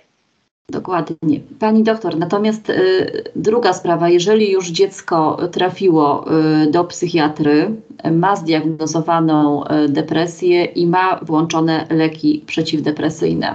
Dokładnie. 0.68 1.40
Pani 1.58 1.82
doktor, 1.82 2.18
natomiast 2.18 2.70
y, 2.70 3.24
druga 3.36 3.72
sprawa, 3.72 4.08
jeżeli 4.08 4.50
już 4.50 4.68
dziecko 4.70 5.38
trafiło 5.52 6.24
y, 6.64 6.70
do 6.70 6.84
psychiatry, 6.84 7.70
ma 8.12 8.36
zdiagnozowaną 8.36 9.64
y, 9.64 9.88
depresję 9.88 10.64
i 10.64 10.86
ma 10.86 11.20
włączone 11.22 11.86
leki 11.90 12.44
przeciwdepresyjne 12.46 13.54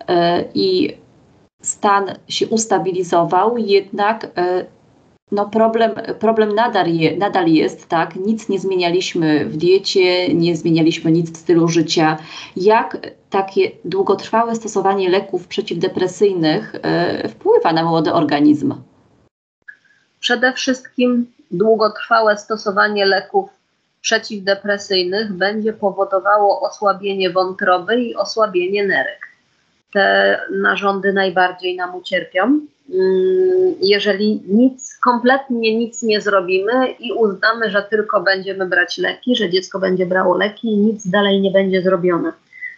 y, 0.00 0.14
i 0.54 0.96
stan 1.62 2.04
się 2.28 2.46
ustabilizował, 2.46 3.58
jednak 3.58 4.24
y, 4.24 4.28
no 5.34 5.48
problem, 5.48 5.94
problem 6.18 6.54
nadal, 6.54 6.88
je, 6.88 7.16
nadal 7.16 7.48
jest, 7.48 7.88
tak? 7.88 8.16
Nic 8.16 8.48
nie 8.48 8.58
zmienialiśmy 8.58 9.44
w 9.44 9.56
diecie, 9.56 10.34
nie 10.34 10.56
zmienialiśmy 10.56 11.12
nic 11.12 11.32
w 11.32 11.36
stylu 11.36 11.68
życia. 11.68 12.16
Jak 12.56 12.98
takie 13.30 13.70
długotrwałe 13.84 14.54
stosowanie 14.54 15.10
leków 15.10 15.48
przeciwdepresyjnych 15.48 16.74
y, 16.74 17.28
wpływa 17.28 17.72
na 17.72 17.84
młody 17.84 18.12
organizm? 18.12 18.74
Przede 20.20 20.52
wszystkim 20.52 21.32
długotrwałe 21.50 22.38
stosowanie 22.38 23.06
leków 23.06 23.50
przeciwdepresyjnych 24.00 25.32
będzie 25.32 25.72
powodowało 25.72 26.60
osłabienie 26.60 27.30
wątroby 27.30 28.00
i 28.00 28.14
osłabienie 28.14 28.86
nerek. 28.86 29.28
Te 29.92 30.40
narządy 30.50 31.12
najbardziej 31.12 31.76
nam 31.76 31.94
ucierpią. 31.94 32.60
Mm, 32.90 33.74
jeżeli 33.80 34.42
nic, 34.48 34.98
kompletnie 34.98 35.78
nic 35.78 36.02
nie 36.02 36.20
zrobimy 36.20 36.92
i 37.00 37.12
uznamy, 37.12 37.70
że 37.70 37.82
tylko 37.90 38.20
będziemy 38.20 38.66
brać 38.66 38.98
leki, 38.98 39.36
że 39.36 39.50
dziecko 39.50 39.78
będzie 39.78 40.06
brało 40.06 40.36
leki 40.36 40.68
i 40.68 40.76
nic 40.76 41.06
dalej 41.06 41.40
nie 41.40 41.50
będzie 41.50 41.82
zrobione. 41.82 42.32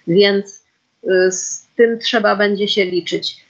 Więc 0.06 0.64
y, 1.04 1.32
z 1.32 1.66
tym 1.76 1.98
trzeba 1.98 2.36
będzie 2.36 2.68
się 2.68 2.84
liczyć. 2.84 3.46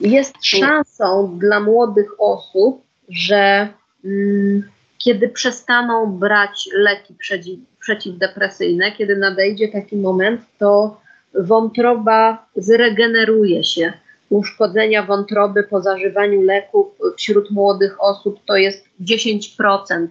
Jest 0.00 0.34
szansą 0.42 1.38
dla 1.38 1.60
młodych 1.60 2.20
osób, 2.20 2.82
że 3.08 3.68
mm, 4.04 4.62
kiedy 4.98 5.28
przestaną 5.28 6.12
brać 6.12 6.68
leki 6.72 7.14
przeciw, 7.14 7.58
przeciwdepresyjne, 7.80 8.92
kiedy 8.92 9.16
nadejdzie 9.16 9.68
taki 9.68 9.96
moment, 9.96 10.40
to 10.58 11.00
wątroba 11.34 12.46
zregeneruje 12.56 13.64
się 13.64 13.92
uszkodzenia 14.34 15.02
wątroby 15.02 15.62
po 15.62 15.80
zażywaniu 15.80 16.42
leków 16.42 16.86
wśród 17.16 17.50
młodych 17.50 18.02
osób 18.02 18.40
to 18.46 18.56
jest 18.56 18.84
10%, 19.00 20.06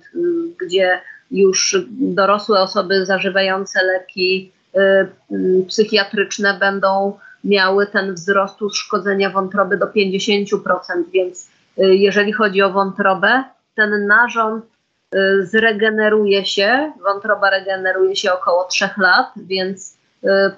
gdzie 0.62 1.02
już 1.32 1.78
dorosłe 1.90 2.62
osoby 2.62 3.06
zażywające 3.06 3.80
leki 3.84 4.52
y, 4.76 4.80
y, 5.36 5.66
psychiatryczne 5.68 6.58
będą 6.60 7.20
miały 7.44 7.88
ten 7.88 8.14
wzrost 8.14 8.62
uszkodzenia 8.62 9.30
wątroby 9.30 9.78
do 9.78 9.86
50%, 9.86 10.56
więc 11.14 11.50
y, 11.78 11.96
jeżeli 11.96 12.34
chodzi 12.34 12.62
o 12.62 12.72
wątrobę, 12.72 13.44
ten 13.76 14.08
narząd 14.08 14.66
zregeneruje 15.44 16.46
się, 16.46 16.92
wątroba 17.04 17.50
regeneruje 17.50 18.16
się 18.16 18.34
około 18.34 18.64
3 18.64 18.90
lat, 18.98 19.28
więc 19.38 19.98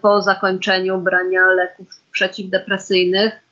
po 0.01 0.21
zakończeniu 0.21 0.97
brania 0.97 1.47
leków 1.47 1.87
przeciwdepresyjnych 2.11 3.33
Y, 3.33 3.44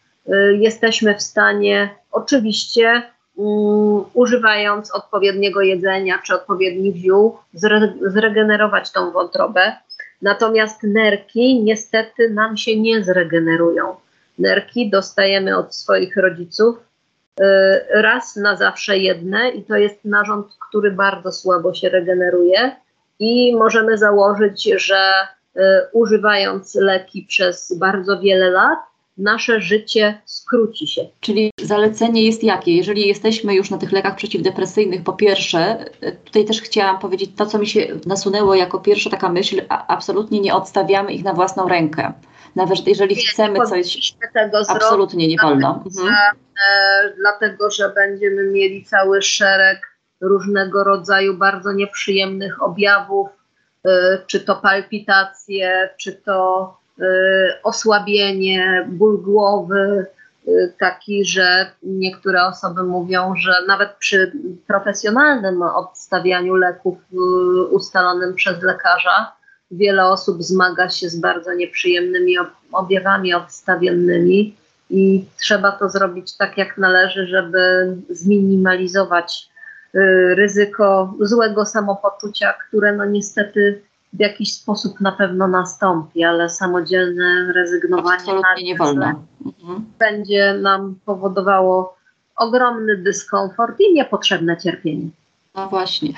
jesteśmy 0.59 1.15
w 1.15 1.21
stanie 1.21 1.89
oczywiście 2.11 3.03
um, 3.35 4.05
używając 4.13 4.91
odpowiedniego 4.91 5.61
jedzenia 5.61 6.19
czy 6.23 6.35
odpowiednich 6.35 6.95
ziół 6.95 7.37
zre 7.53 7.93
zregenerować 8.01 8.91
tą 8.91 9.11
wątrobę. 9.11 9.73
Natomiast 10.21 10.83
nerki 10.83 11.63
niestety 11.63 12.29
nam 12.29 12.57
się 12.57 12.79
nie 12.79 13.03
zregenerują. 13.03 13.95
Nerki 14.39 14.89
dostajemy 14.89 15.57
od 15.57 15.75
swoich 15.75 16.17
rodziców 16.17 16.77
y, 16.77 17.43
raz 17.89 18.35
na 18.35 18.55
zawsze 18.55 18.97
jedne 18.97 19.49
i 19.49 19.63
to 19.63 19.75
jest 19.75 20.05
narząd, 20.05 20.47
który 20.69 20.91
bardzo 20.91 21.31
słabo 21.31 21.73
się 21.73 21.89
regeneruje 21.89 22.75
i 23.19 23.55
możemy 23.55 23.97
założyć, 23.97 24.63
że 24.75 25.11
y, 25.55 25.61
używając 25.91 26.75
leki 26.75 27.25
przez 27.29 27.77
bardzo 27.77 28.19
wiele 28.19 28.49
lat 28.49 28.79
nasze 29.17 29.61
życie 29.61 30.21
skróci 30.25 30.87
się. 30.87 31.01
Czyli 31.19 31.51
zalecenie 31.61 32.25
jest 32.25 32.43
jakie? 32.43 32.75
Jeżeli 32.75 33.07
jesteśmy 33.07 33.55
już 33.55 33.69
na 33.69 33.77
tych 33.77 33.91
lekach 33.91 34.15
przeciwdepresyjnych, 34.15 35.03
po 35.03 35.13
pierwsze, 35.13 35.85
tutaj 36.25 36.45
też 36.45 36.61
chciałam 36.61 36.99
powiedzieć 36.99 37.31
to, 37.37 37.45
co 37.45 37.59
mi 37.59 37.67
się 37.67 37.87
nasunęło 38.05 38.55
jako 38.55 38.79
pierwsza 38.79 39.09
taka 39.09 39.29
myśl, 39.29 39.61
absolutnie 39.69 40.39
nie 40.39 40.55
odstawiamy 40.55 41.13
ich 41.13 41.23
na 41.23 41.33
własną 41.33 41.67
rękę. 41.67 42.13
Nawet 42.55 42.87
jeżeli 42.87 43.15
nie, 43.15 43.21
chcemy 43.21 43.59
nie 43.59 43.65
coś, 43.65 44.13
tego 44.33 44.61
absolutnie 44.67 45.27
nie 45.27 45.37
wolno. 45.43 45.83
Mhm. 45.85 46.15
E, 46.67 47.13
dlatego, 47.17 47.71
że 47.71 47.89
będziemy 47.89 48.51
mieli 48.51 48.85
cały 48.85 49.21
szereg 49.21 49.97
różnego 50.21 50.83
rodzaju 50.83 51.37
bardzo 51.37 51.71
nieprzyjemnych 51.71 52.63
objawów, 52.63 53.29
e, 53.87 54.19
czy 54.27 54.39
to 54.39 54.55
palpitacje, 54.55 55.89
czy 55.97 56.13
to 56.13 56.82
osłabienie, 57.63 58.87
ból 58.89 59.21
głowy, 59.21 60.05
y, 60.47 60.73
taki, 60.79 61.25
że 61.25 61.71
niektóre 61.83 62.45
osoby 62.45 62.83
mówią, 62.83 63.35
że 63.35 63.51
nawet 63.67 63.89
przy 63.99 64.31
profesjonalnym 64.67 65.61
odstawianiu 65.61 66.55
leków 66.55 66.97
y, 67.13 67.15
ustalonym 67.65 68.35
przez 68.35 68.61
lekarza, 68.61 69.31
wiele 69.71 70.05
osób 70.05 70.43
zmaga 70.43 70.89
się 70.89 71.09
z 71.09 71.19
bardzo 71.19 71.53
nieprzyjemnymi 71.53 72.35
objawami 72.71 73.33
odstawiennymi 73.33 74.55
i 74.89 75.25
trzeba 75.39 75.71
to 75.71 75.89
zrobić 75.89 76.37
tak, 76.37 76.57
jak 76.57 76.77
należy, 76.77 77.27
żeby 77.27 77.95
zminimalizować 78.09 79.49
ryzyko 80.35 81.13
złego 81.19 81.65
samopoczucia, 81.65 82.53
które 82.53 82.93
no 82.93 83.05
niestety 83.05 83.81
w 84.13 84.19
jakiś 84.19 84.53
sposób 84.53 85.01
na 85.01 85.11
pewno 85.11 85.47
nastąpi, 85.47 86.23
ale 86.23 86.49
samodzielne 86.49 87.53
rezygnowanie 87.55 88.15
Absolutnie 88.15 88.63
nie 88.63 88.75
wolno. 88.75 89.23
Mhm. 89.45 89.85
będzie 89.99 90.53
nam 90.61 90.95
powodowało 91.05 91.95
ogromny 92.35 92.97
dyskomfort 92.97 93.79
i 93.79 93.93
niepotrzebne 93.93 94.57
cierpienie. 94.57 95.09
No 95.55 95.69
właśnie, 95.69 96.09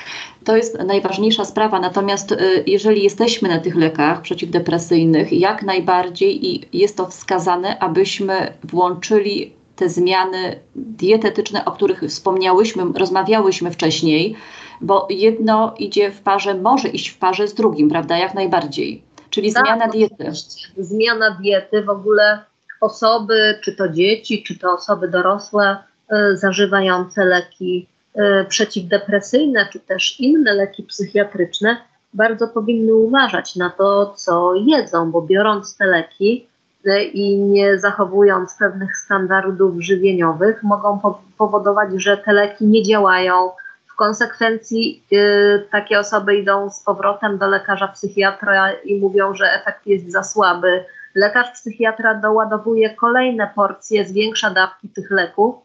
to 0.43 0.57
jest 0.57 0.79
najważniejsza 0.83 1.45
sprawa. 1.45 1.79
Natomiast 1.79 2.31
y, 2.31 2.63
jeżeli 2.67 3.03
jesteśmy 3.03 3.49
na 3.49 3.59
tych 3.59 3.75
lekach 3.75 4.21
przeciwdepresyjnych, 4.21 5.33
jak 5.33 5.63
najbardziej 5.63 6.45
i 6.45 6.77
jest 6.79 6.97
to 6.97 7.07
wskazane, 7.07 7.79
abyśmy 7.79 8.53
włączyli 8.63 9.53
te 9.75 9.89
zmiany 9.89 10.59
dietetyczne, 10.75 11.65
o 11.65 11.71
których 11.71 12.01
wspomniałyśmy, 12.01 12.83
rozmawiałyśmy 12.95 13.71
wcześniej, 13.71 14.35
bo 14.81 15.07
jedno 15.09 15.73
idzie 15.77 16.11
w 16.11 16.21
parze, 16.21 16.53
może 16.53 16.87
iść 16.87 17.09
w 17.09 17.17
parze 17.17 17.47
z 17.47 17.53
drugim, 17.53 17.89
prawda, 17.89 18.17
jak 18.17 18.33
najbardziej. 18.33 19.03
Czyli 19.29 19.53
tak, 19.53 19.65
zmiana 19.65 19.87
diety. 19.87 20.31
Zmiana 20.77 21.37
diety, 21.41 21.83
w 21.83 21.89
ogóle 21.89 22.39
osoby, 22.81 23.59
czy 23.63 23.75
to 23.75 23.89
dzieci, 23.89 24.43
czy 24.43 24.59
to 24.59 24.73
osoby 24.73 25.07
dorosłe, 25.07 25.77
y, 26.13 26.37
zażywające 26.37 27.25
leki 27.25 27.87
y, 28.15 28.45
przeciwdepresyjne, 28.49 29.67
czy 29.71 29.79
też 29.79 30.19
inne 30.19 30.53
leki 30.53 30.83
psychiatryczne, 30.83 31.77
bardzo 32.13 32.47
powinny 32.47 32.93
uważać 32.93 33.55
na 33.55 33.69
to, 33.69 34.13
co 34.17 34.53
jedzą, 34.55 35.11
bo 35.11 35.21
biorąc 35.21 35.77
te 35.77 35.85
leki 35.85 36.47
i 37.13 37.37
nie 37.37 37.79
zachowując 37.79 38.55
pewnych 38.59 38.97
standardów 38.97 39.75
żywieniowych, 39.79 40.63
mogą 40.63 40.99
po 40.99 41.21
powodować, 41.37 41.89
że 41.95 42.17
te 42.17 42.33
leki 42.33 42.67
nie 42.67 42.83
działają. 42.83 43.51
W 43.87 43.95
konsekwencji 43.95 45.03
y, 45.13 45.67
takie 45.71 45.99
osoby 45.99 46.35
idą 46.35 46.69
z 46.69 46.83
powrotem 46.83 47.37
do 47.37 47.47
lekarza 47.47 47.87
psychiatra 47.87 48.73
i 48.73 48.99
mówią, 48.99 49.33
że 49.33 49.45
efekt 49.45 49.87
jest 49.87 50.11
za 50.11 50.23
słaby. 50.23 50.85
Lekarz 51.15 51.51
psychiatra 51.51 52.15
doładowuje 52.15 52.89
kolejne 52.89 53.49
porcje, 53.55 54.05
zwiększa 54.05 54.49
dawki 54.49 54.89
tych 54.89 55.11
leków, 55.11 55.55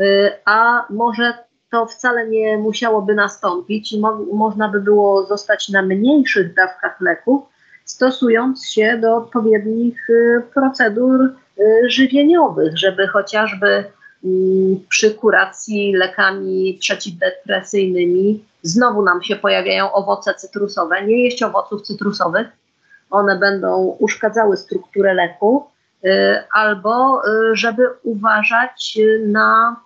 y, 0.00 0.32
a 0.44 0.86
może 0.90 1.34
to 1.70 1.86
wcale 1.86 2.28
nie 2.28 2.58
musiałoby 2.58 3.14
nastąpić 3.14 3.92
i 3.92 4.00
mo 4.00 4.18
można 4.32 4.68
by 4.68 4.80
było 4.80 5.26
zostać 5.26 5.68
na 5.68 5.82
mniejszych 5.82 6.54
dawkach 6.54 7.00
leków, 7.00 7.42
stosując 7.86 8.66
się 8.66 8.98
do 8.98 9.16
odpowiednich 9.16 10.10
y, 10.10 10.42
procedur 10.54 11.20
y, 11.58 11.90
żywieniowych, 11.90 12.78
żeby 12.78 13.06
chociażby 13.06 13.84
y, 14.24 14.28
przy 14.88 15.14
kuracji 15.14 15.92
lekami 15.92 16.78
przeciwdepresyjnymi 16.80 18.44
znowu 18.62 19.02
nam 19.02 19.22
się 19.22 19.36
pojawiają 19.36 19.92
owoce 19.92 20.34
cytrusowe. 20.34 21.06
Nie 21.06 21.24
jeść 21.24 21.42
owoców 21.42 21.82
cytrusowych, 21.82 22.46
one 23.10 23.38
będą 23.38 23.96
uszkadzały 23.98 24.56
strukturę 24.56 25.14
leku, 25.14 25.66
y, 26.04 26.08
albo 26.52 27.22
żeby 27.52 27.88
uważać 28.02 28.98
na 29.26 29.76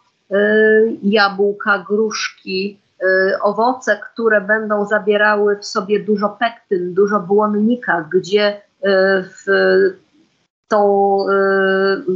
jabłka, 1.02 1.84
gruszki, 1.88 2.78
owoce, 3.42 4.00
które 4.12 4.40
będą 4.40 4.86
zawierały 4.86 5.56
w 5.56 5.66
sobie 5.66 6.00
dużo 6.00 6.28
pektyn, 6.28 6.94
dużo 6.94 7.20
błonnika, 7.20 8.08
gdzie 8.12 8.56
y, 8.56 8.60
w 9.22 9.44
tą 10.68 11.16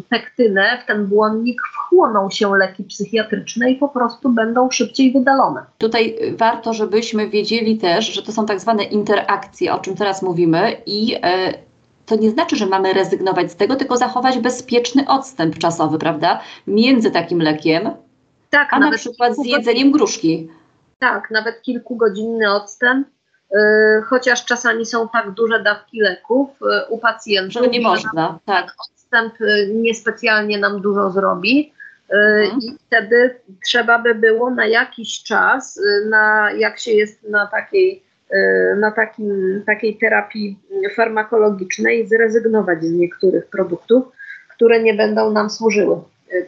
pektynę, 0.09 0.79
w 0.85 0.87
ten 0.87 1.07
błonnik 1.07 1.63
wchłoną 1.63 2.31
się 2.31 2.57
leki 2.57 2.85
psychiatryczne 2.85 3.71
i 3.71 3.77
po 3.77 3.89
prostu 3.89 4.29
będą 4.29 4.71
szybciej 4.71 5.13
wydalone. 5.13 5.63
Tutaj 5.79 6.19
warto, 6.39 6.73
żebyśmy 6.73 7.29
wiedzieli 7.29 7.79
też, 7.79 8.15
że 8.15 8.23
to 8.23 8.33
są 8.33 8.47
tak 8.47 8.61
zwane 8.61 8.85
interakcje, 8.85 9.75
o 9.75 9.79
czym 9.79 9.97
teraz 9.97 10.23
mówimy 10.23 10.77
i 10.87 11.17
to 12.07 12.17
nie 12.17 12.31
znaczy, 12.31 12.57
że 12.57 12.67
mamy 12.67 12.93
rezygnować 12.93 13.53
z 13.53 13.57
tego, 13.57 13.77
tylko 13.77 13.97
zachować 13.97 14.39
bezpieczny 14.39 15.09
odstęp 15.09 15.59
czasowy, 15.59 15.99
prawda? 15.99 16.41
Między 16.67 17.11
takim 17.11 17.43
lekiem 17.43 17.91
tak, 18.55 18.69
a 18.73 18.79
na 18.79 18.91
przykład 18.91 19.37
z 19.37 19.47
jedzeniem 19.47 19.93
gruszki. 19.93 20.49
Tak, 21.05 21.31
nawet 21.31 21.63
kilkugodzinny 21.63 22.53
odstęp, 22.53 23.09
yy, 23.51 23.59
chociaż 24.07 24.45
czasami 24.45 24.87
są 24.87 25.09
tak 25.09 25.31
duże 25.31 25.63
dawki 25.63 26.01
leków 26.01 26.51
yy, 26.61 26.87
u 26.89 26.99
pacjentów, 26.99 27.63
że 27.63 27.69
nie 27.69 27.81
można. 27.81 28.39
Tak. 28.47 28.75
Odstęp 28.91 29.41
yy, 29.41 29.69
niespecjalnie 29.75 30.59
nam 30.59 30.81
dużo 30.81 31.11
zrobi. 31.11 31.73
Mhm. 32.09 32.61
I 32.61 32.77
wtedy 32.87 33.41
trzeba 33.65 33.99
by 33.99 34.15
było 34.15 34.51
na 34.51 34.67
jakiś 34.67 35.23
czas, 35.23 35.81
na, 36.11 36.53
jak 36.53 36.79
się 36.79 36.93
jest 36.93 37.23
na 37.23 37.47
takiej, 37.47 38.03
na 38.77 38.91
takim, 38.91 39.63
takiej 39.67 39.99
terapii 39.99 40.59
farmakologicznej, 40.97 42.09
zrezygnować 42.09 42.85
z 42.85 42.93
niektórych 42.93 43.47
produktów, 43.47 44.05
które 44.57 44.83
nie 44.83 44.95
będą 44.95 45.33
nam 45.33 45.51
służyły 45.51 45.97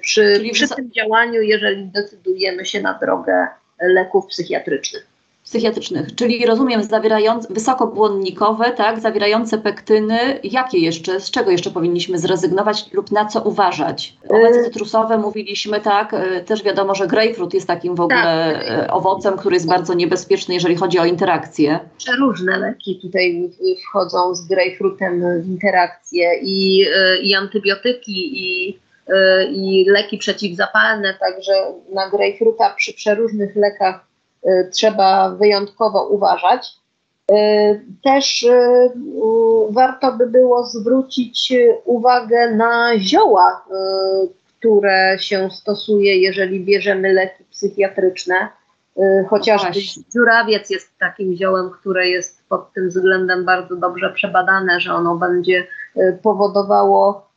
przy, 0.00 0.42
przy 0.52 0.68
tym 0.68 0.90
działaniu, 0.90 1.42
jeżeli 1.42 1.84
decydujemy 1.84 2.66
się 2.66 2.80
na 2.80 2.98
drogę 2.98 3.46
leków 3.80 4.26
psychiatrycznych 4.26 5.16
psychiatrycznych, 5.46 6.14
czyli 6.14 6.46
rozumiem 6.46 6.82
zawierające 6.82 7.54
wysokobłonnikowe, 7.54 8.72
tak, 8.72 9.00
zawierające 9.00 9.58
pektyny. 9.58 10.18
Jakie 10.44 10.78
jeszcze, 10.78 11.20
z 11.20 11.30
czego 11.30 11.50
jeszcze 11.50 11.70
powinniśmy 11.70 12.18
zrezygnować 12.18 12.92
lub 12.92 13.10
na 13.10 13.24
co 13.24 13.42
uważać? 13.42 14.16
Owoce 14.28 14.60
y- 14.60 14.64
cytrusowe 14.64 15.18
mówiliśmy, 15.18 15.80
tak, 15.80 16.14
y, 16.14 16.44
też 16.44 16.62
wiadomo, 16.62 16.94
że 16.94 17.06
grapefruit 17.06 17.54
jest 17.54 17.66
takim 17.66 17.94
w 17.94 18.00
ogóle 18.00 18.60
tak. 18.68 18.84
Y, 18.84 18.90
owocem, 18.90 19.36
który 19.36 19.56
jest 19.56 19.66
bardzo 19.66 19.94
niebezpieczny, 19.94 20.54
jeżeli 20.54 20.76
chodzi 20.76 20.98
o 20.98 21.04
interakcje. 21.04 21.80
Różne 22.18 22.58
leki 22.58 22.98
tutaj 23.02 23.50
wchodzą 23.88 24.34
z 24.34 24.48
grapefruitem 24.48 25.42
w 25.42 25.46
interakcje 25.46 26.40
i, 26.42 26.86
i 27.22 27.34
antybiotyki, 27.34 28.42
i 28.42 28.78
i 29.50 29.84
leki 29.88 30.18
przeciwzapalne, 30.18 31.14
także 31.20 31.52
na 31.92 32.10
grejpfruta 32.10 32.74
przy 32.76 32.94
przeróżnych 32.94 33.56
lekach 33.56 34.06
y, 34.46 34.68
trzeba 34.72 35.30
wyjątkowo 35.30 36.08
uważać. 36.08 36.68
Y, 37.30 37.34
też 38.04 38.46
warto 39.70 40.12
by 40.12 40.26
było 40.26 40.66
zwrócić 40.66 41.52
uwagę 41.84 42.50
na 42.50 42.98
zioła, 42.98 43.64
które 44.58 45.16
się 45.18 45.50
stosuje, 45.50 46.16
jeżeli 46.16 46.64
bierzemy 46.64 47.12
leki 47.12 47.44
psychiatryczne. 47.50 48.48
Chociażby 49.28 49.80
dziurawiec 50.14 50.70
jest 50.70 50.98
takim 50.98 51.36
ziołem, 51.36 51.70
które 51.70 52.08
jest 52.08 52.48
pod 52.48 52.72
tym 52.72 52.88
względem 52.88 53.44
bardzo 53.44 53.76
dobrze 53.76 54.12
przebadane, 54.12 54.80
że 54.80 54.94
ono 54.94 55.16
będzie 55.16 55.66
powodowało 56.22 57.28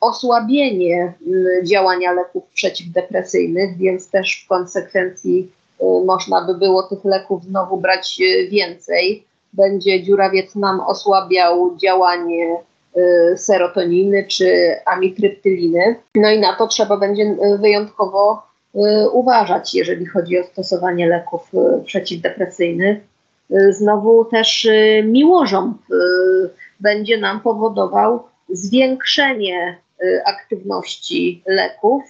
osłabienie 0.00 1.12
mm, 1.26 1.66
działania 1.66 2.12
leków 2.12 2.44
przeciwdepresyjnych, 2.54 3.76
więc 3.76 4.10
też 4.10 4.42
w 4.44 4.48
konsekwencji 4.48 5.52
y, 5.80 6.04
można 6.04 6.44
by 6.44 6.54
było 6.54 6.82
tych 6.82 7.04
leków 7.04 7.44
znowu 7.44 7.76
brać 7.76 8.18
y, 8.20 8.48
więcej. 8.48 9.24
Będzie 9.52 10.02
dziurawiec 10.02 10.54
nam 10.54 10.80
osłabiał 10.80 11.76
działanie 11.76 12.56
y, 12.96 13.38
serotoniny 13.38 14.26
czy 14.28 14.76
amitryptyliny. 14.86 15.96
No 16.14 16.30
i 16.30 16.40
na 16.40 16.56
to 16.56 16.66
trzeba 16.66 16.96
będzie 16.96 17.36
wyjątkowo 17.60 18.46
uważać, 19.12 19.74
jeżeli 19.74 20.06
chodzi 20.06 20.38
o 20.38 20.44
stosowanie 20.44 21.08
leków 21.08 21.50
przeciwdepresyjnych. 21.84 22.98
Znowu 23.70 24.24
też 24.24 24.68
miłożąb 25.04 25.78
będzie 26.80 27.18
nam 27.18 27.40
powodował 27.40 28.22
zwiększenie 28.48 29.78
aktywności 30.26 31.42
leków 31.46 32.02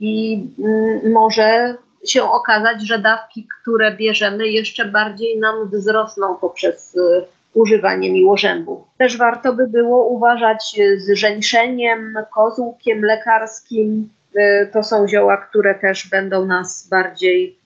i 0.00 0.46
mm, 0.58 1.12
może 1.12 1.74
się 2.04 2.22
okazać, 2.22 2.86
że 2.86 2.98
dawki, 2.98 3.48
które 3.60 3.96
bierzemy, 3.96 4.48
jeszcze 4.48 4.84
bardziej 4.84 5.38
nam 5.38 5.70
wzrosną 5.70 6.36
poprzez 6.36 6.94
y, 6.96 7.24
używanie 7.54 8.12
miłożębu. 8.12 8.84
Też 8.98 9.16
warto 9.16 9.52
by 9.52 9.66
było 9.68 10.06
uważać 10.06 10.80
z 10.96 11.10
żeńszeniem, 11.18 12.14
kozłkiem 12.34 13.04
lekarskim. 13.04 14.08
Y, 14.36 14.68
to 14.72 14.82
są 14.82 15.08
zioła, 15.08 15.36
które 15.36 15.74
też 15.74 16.08
będą 16.08 16.46
nas 16.46 16.88
bardziej, 16.88 17.60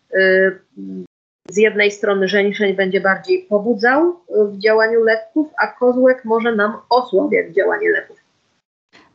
z 1.48 1.56
jednej 1.56 1.90
strony 1.90 2.28
żeńszeń 2.28 2.74
będzie 2.74 3.00
bardziej 3.00 3.46
pobudzał 3.48 4.20
w 4.28 4.58
działaniu 4.58 5.04
leków, 5.04 5.48
a 5.58 5.66
kozłek 5.66 6.24
może 6.24 6.54
nam 6.54 6.72
osłabiać 6.90 7.54
działanie 7.54 7.90
leków. 7.90 8.23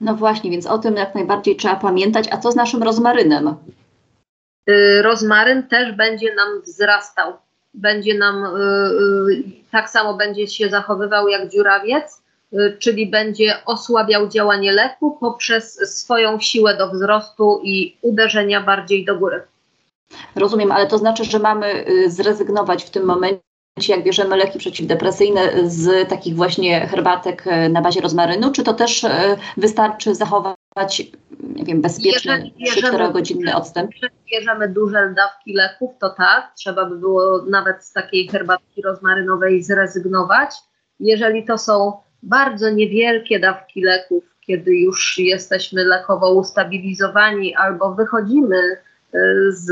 No 0.01 0.15
właśnie, 0.15 0.51
więc 0.51 0.67
o 0.67 0.77
tym 0.77 0.95
jak 0.95 1.15
najbardziej 1.15 1.55
trzeba 1.55 1.75
pamiętać. 1.75 2.27
A 2.31 2.37
co 2.37 2.51
z 2.51 2.55
naszym 2.55 2.83
rozmarynem? 2.83 3.55
Y, 4.69 5.01
rozmaryn 5.01 5.67
też 5.67 5.95
będzie 5.95 6.35
nam 6.35 6.61
wzrastał. 6.61 7.33
Będzie 7.73 8.17
nam 8.17 8.45
y, 8.45 8.59
y, 9.31 9.43
tak 9.71 9.89
samo 9.89 10.13
będzie 10.13 10.47
się 10.47 10.69
zachowywał 10.69 11.27
jak 11.27 11.49
dziurawiec, 11.49 12.21
czyli 12.79 13.07
będzie 13.07 13.65
osłabiał 13.65 14.27
działanie 14.27 14.71
leku 14.71 15.17
poprzez 15.19 15.73
swoją 15.99 16.39
siłę 16.39 16.77
do 16.77 16.89
wzrostu 16.89 17.61
i 17.63 17.97
uderzenia 18.01 18.61
bardziej 18.61 19.05
do 19.05 19.15
góry. 19.15 19.41
Rozumiem, 20.35 20.71
ale 20.71 20.87
to 20.87 20.97
znaczy, 20.97 21.23
że 21.23 21.39
mamy 21.39 21.85
zrezygnować 22.07 22.83
w 22.83 22.89
tym 22.89 23.05
momencie 23.05 23.48
jak 23.89 24.03
bierzemy 24.03 24.37
leki 24.37 24.59
przeciwdepresyjne 24.59 25.69
z 25.69 26.09
takich 26.09 26.35
właśnie 26.35 26.87
herbatek 26.87 27.43
e, 27.47 27.69
na 27.69 27.81
bazie 27.81 28.01
rozmarynu, 28.01 28.51
czy 28.51 28.63
to 28.63 28.73
też 28.73 29.03
e, 29.03 29.37
wystarczy 29.57 30.15
zachować 30.15 31.01
nie 31.43 31.65
wiem, 31.65 31.81
bezpieczny 31.81 32.51
3-4 32.81 33.11
godzinny 33.11 33.55
odstęp? 33.55 33.91
Jeżeli 33.93 34.13
bierzemy 34.31 34.69
duże 34.69 35.13
dawki 35.17 35.53
leków, 35.53 35.91
to 35.99 36.09
tak, 36.09 36.51
trzeba 36.57 36.85
by 36.85 36.95
było 36.95 37.45
nawet 37.49 37.85
z 37.85 37.93
takiej 37.93 38.27
herbatki 38.27 38.81
rozmarynowej 38.81 39.63
zrezygnować. 39.63 40.49
Jeżeli 40.99 41.45
to 41.45 41.57
są 41.57 41.93
bardzo 42.23 42.69
niewielkie 42.69 43.39
dawki 43.39 43.81
leków, 43.81 44.23
kiedy 44.41 44.75
już 44.75 45.17
jesteśmy 45.17 45.83
lekowo 45.83 46.33
ustabilizowani 46.33 47.55
albo 47.55 47.95
wychodzimy 47.95 48.57
e, 48.57 48.79
z 49.49 49.71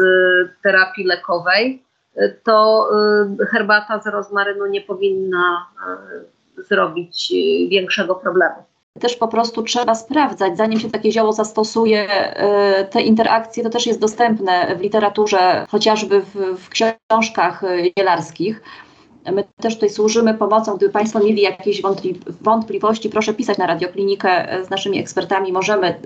terapii 0.63 1.03
lekowej, 1.03 1.83
to 2.43 2.87
y, 3.41 3.45
herbata 3.45 4.01
z 4.01 4.07
rozmarynu 4.07 4.65
nie 4.65 4.81
powinna 4.81 5.67
zrobić 6.57 7.31
y, 7.31 7.69
większego 7.69 8.15
problemu 8.15 8.63
też 8.99 9.15
po 9.15 9.27
prostu 9.27 9.63
trzeba 9.63 9.95
sprawdzać, 9.95 10.57
zanim 10.57 10.79
się 10.79 10.91
takie 10.91 11.11
zioło 11.11 11.33
zastosuje. 11.33 12.07
Te 12.89 13.01
interakcje 13.01 13.63
to 13.63 13.69
też 13.69 13.87
jest 13.87 13.99
dostępne 13.99 14.75
w 14.75 14.81
literaturze, 14.81 15.65
chociażby 15.69 16.21
w, 16.21 16.35
w 16.35 16.69
książkach 16.69 17.61
jelarskich. 17.97 18.61
My 19.31 19.43
też 19.61 19.73
tutaj 19.75 19.89
służymy 19.89 20.33
pomocą. 20.33 20.77
Gdyby 20.77 20.91
Państwo 20.91 21.19
mieli 21.19 21.41
jakieś 21.41 21.81
wątpliwości, 22.41 23.09
proszę 23.09 23.33
pisać 23.33 23.57
na 23.57 23.67
radioklinikę 23.67 24.47
z 24.65 24.69
naszymi 24.69 24.99
ekspertami. 24.99 25.51
Możemy 25.51 25.99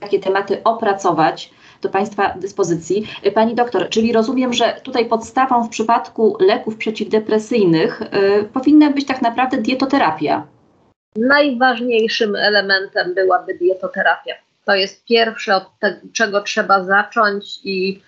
takie 0.00 0.20
tematy 0.20 0.62
opracować 0.64 1.50
do 1.82 1.88
Państwa 1.88 2.34
dyspozycji. 2.40 3.06
E, 3.22 3.32
pani 3.32 3.54
doktor, 3.54 3.88
czyli 3.88 4.12
rozumiem, 4.12 4.52
że 4.52 4.80
tutaj 4.82 5.06
podstawą 5.06 5.64
w 5.64 5.68
przypadku 5.68 6.36
leków 6.40 6.76
przeciwdepresyjnych 6.76 8.02
y, 8.02 8.08
powinna 8.52 8.90
być 8.90 9.06
tak 9.06 9.22
naprawdę 9.22 9.58
dietoterapia. 9.58 10.46
Najważniejszym 11.16 12.36
elementem 12.36 13.14
byłaby 13.14 13.54
dietoterapia. 13.54 14.34
To 14.64 14.74
jest 14.74 15.04
pierwsze, 15.04 15.56
od 15.56 15.70
czego 16.12 16.40
trzeba 16.40 16.84
zacząć, 16.84 17.60
i 17.64 18.02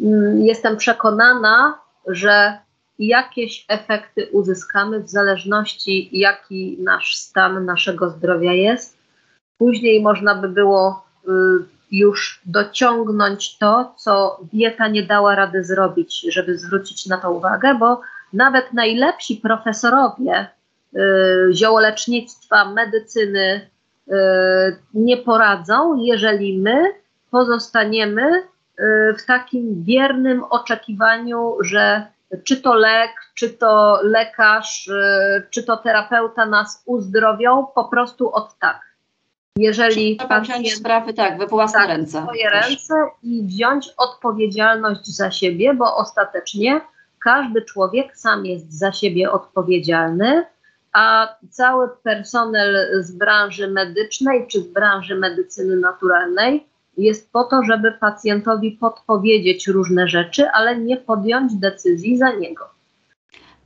mm, 0.00 0.42
jestem 0.42 0.76
przekonana, 0.76 1.78
że 2.06 2.58
jakieś 2.98 3.64
efekty 3.68 4.28
uzyskamy 4.32 5.00
w 5.00 5.08
zależności, 5.08 6.08
jaki 6.12 6.76
nasz 6.80 7.16
stan 7.16 7.64
naszego 7.64 8.10
zdrowia 8.10 8.52
jest. 8.52 8.96
Później 9.58 10.02
można 10.02 10.34
by 10.34 10.48
było 10.48 11.04
y, 11.28 11.28
już 11.90 12.40
dociągnąć 12.46 13.58
to, 13.58 13.94
co 13.96 14.40
dieta 14.52 14.88
nie 14.88 15.02
dała 15.02 15.34
rady 15.34 15.64
zrobić, 15.64 16.26
żeby 16.28 16.58
zwrócić 16.58 17.06
na 17.06 17.18
to 17.18 17.32
uwagę, 17.32 17.74
bo 17.74 18.00
nawet 18.32 18.72
najlepsi 18.72 19.36
profesorowie 19.36 20.46
y, 20.94 20.98
ziołolecznictwa, 21.52 22.64
medycyny 22.64 23.70
y, 24.08 24.12
nie 24.94 25.16
poradzą, 25.16 25.96
jeżeli 26.04 26.58
my 26.58 26.94
pozostaniemy 27.30 28.22
y, 28.32 29.14
w 29.18 29.26
takim 29.26 29.84
biernym 29.84 30.44
oczekiwaniu, 30.44 31.56
że 31.60 32.06
czy 32.44 32.56
to 32.56 32.74
lek, 32.74 33.10
czy 33.34 33.50
to 33.50 34.00
lekarz, 34.02 34.88
y, 34.88 35.46
czy 35.50 35.62
to 35.62 35.76
terapeuta 35.76 36.46
nas 36.46 36.82
uzdrowią 36.86 37.66
po 37.74 37.84
prostu 37.84 38.32
od 38.32 38.58
tak. 38.58 38.80
Jeżeli 39.56 40.16
Trzeba 40.16 40.40
wziąć 40.40 40.74
sprawy 40.74 41.14
tak, 41.14 41.38
we 41.38 41.46
własne 41.46 41.78
tak, 41.78 41.88
ręce. 41.88 42.22
swoje 42.22 42.50
też. 42.50 42.68
ręce 42.68 42.94
i 43.22 43.42
wziąć 43.42 43.88
odpowiedzialność 43.96 45.06
za 45.06 45.30
siebie, 45.30 45.74
bo 45.74 45.96
ostatecznie 45.96 46.80
każdy 47.24 47.62
człowiek 47.62 48.16
sam 48.16 48.46
jest 48.46 48.78
za 48.78 48.92
siebie 48.92 49.30
odpowiedzialny, 49.30 50.44
a 50.92 51.34
cały 51.50 51.88
personel 52.02 52.88
z 53.00 53.12
branży 53.12 53.68
medycznej 53.68 54.46
czy 54.46 54.60
z 54.60 54.66
branży 54.66 55.14
medycyny 55.14 55.76
naturalnej 55.76 56.66
jest 56.96 57.32
po 57.32 57.44
to, 57.44 57.62
żeby 57.62 57.92
pacjentowi 57.92 58.72
podpowiedzieć 58.72 59.68
różne 59.68 60.08
rzeczy, 60.08 60.48
ale 60.48 60.78
nie 60.78 60.96
podjąć 60.96 61.54
decyzji 61.54 62.18
za 62.18 62.32
niego. 62.32 62.68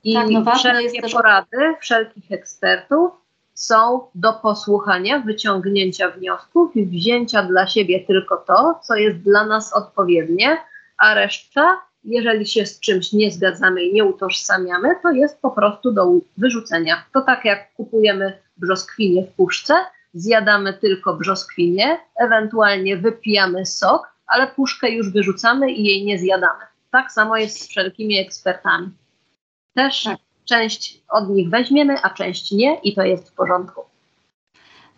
I 0.05 0.14
tak, 0.14 0.30
no 0.30 0.55
wszelkie 0.55 1.03
też... 1.03 1.12
porady 1.12 1.74
wszelkich 1.80 2.32
ekspertów 2.32 3.20
są 3.61 4.01
do 4.15 4.33
posłuchania, 4.33 5.19
wyciągnięcia 5.19 6.11
wniosków 6.11 6.77
i 6.77 6.87
wzięcia 6.87 7.43
dla 7.43 7.67
siebie 7.67 8.01
tylko 8.07 8.37
to, 8.37 8.81
co 8.83 8.95
jest 8.95 9.19
dla 9.19 9.47
nas 9.47 9.73
odpowiednie, 9.73 10.57
a 10.99 11.15
reszta, 11.15 11.81
jeżeli 12.05 12.47
się 12.47 12.67
z 12.67 12.81
czymś 12.81 13.13
nie 13.13 13.31
zgadzamy 13.31 13.85
i 13.85 13.95
nie 13.95 14.05
utożsamiamy, 14.05 14.89
to 15.03 15.11
jest 15.11 15.41
po 15.41 15.51
prostu 15.51 15.93
do 15.93 16.13
wyrzucenia. 16.39 17.05
To 17.15 17.21
tak 17.21 17.45
jak 17.45 17.75
kupujemy 17.75 18.39
brzoskwinie 18.57 19.23
w 19.23 19.33
puszce, 19.33 19.75
zjadamy 20.15 20.73
tylko 20.73 21.15
brzoskwinie, 21.15 22.01
ewentualnie 22.17 22.97
wypijamy 22.97 23.67
sok, 23.67 24.09
ale 24.27 24.47
puszkę 24.47 24.91
już 24.91 25.13
wyrzucamy 25.13 25.71
i 25.71 25.85
jej 25.85 26.05
nie 26.05 26.19
zjadamy. 26.19 26.65
Tak 26.91 27.13
samo 27.13 27.37
jest 27.37 27.61
z 27.61 27.69
wszelkimi 27.69 28.19
ekspertami. 28.19 28.89
Też 29.75 30.03
tak. 30.03 30.30
Część 30.51 31.03
od 31.09 31.29
nich 31.29 31.51
weźmiemy, 31.51 31.97
a 32.03 32.11
część 32.11 32.53
nie 32.53 32.75
i 32.75 32.95
to 32.95 33.03
jest 33.03 33.31
w 33.31 33.35
porządku. 33.35 33.81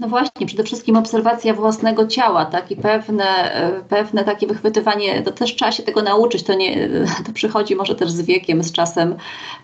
No 0.01 0.09
właśnie, 0.09 0.47
przede 0.47 0.65
wszystkim 0.65 0.97
obserwacja 0.97 1.55
własnego 1.55 2.07
ciała, 2.07 2.45
tak, 2.45 2.71
i 2.71 2.77
pewne, 2.77 3.55
e, 3.55 3.83
pewne 3.89 4.25
takie 4.25 4.47
wychwytywanie, 4.47 5.23
to 5.23 5.33
też 5.33 5.57
trzeba 5.57 5.73
się 5.73 5.83
tego 5.83 6.03
nauczyć, 6.03 6.43
to, 6.43 6.55
nie, 6.55 6.89
to 7.27 7.33
przychodzi 7.33 7.77
może 7.77 7.95
też 7.95 8.11
z 8.11 8.23
wiekiem, 8.23 8.63
z 8.63 8.73
czasem, 8.73 9.17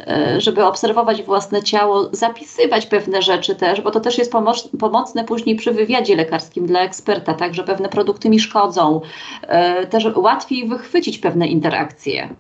e, 0.07 0.41
żeby 0.41 0.65
obserwować 0.65 1.23
własne 1.23 1.63
ciało, 1.63 2.09
zapisywać 2.13 2.87
pewne 2.87 3.23
rzeczy 3.23 3.55
też, 3.55 3.81
bo 3.81 3.91
to 3.91 4.01
też 4.01 4.19
jest 4.19 4.33
pomoc, 4.33 4.69
pomocne 4.81 5.25
później 5.25 5.57
przy 5.57 5.73
wywiadzie 5.73 6.17
lekarskim 6.17 6.67
dla 6.67 6.81
eksperta, 6.81 7.35
tak, 7.35 7.55
że 7.55 7.65
pewne 7.65 7.89
produkty 7.89 8.31
mi 8.31 8.41
szkodzą, 8.41 9.01
e, 9.43 9.87
też 9.87 10.05
łatwiej 10.17 10.69
wychwycić 10.69 11.19
pewne 11.19 11.47
interakcje. 11.47 12.35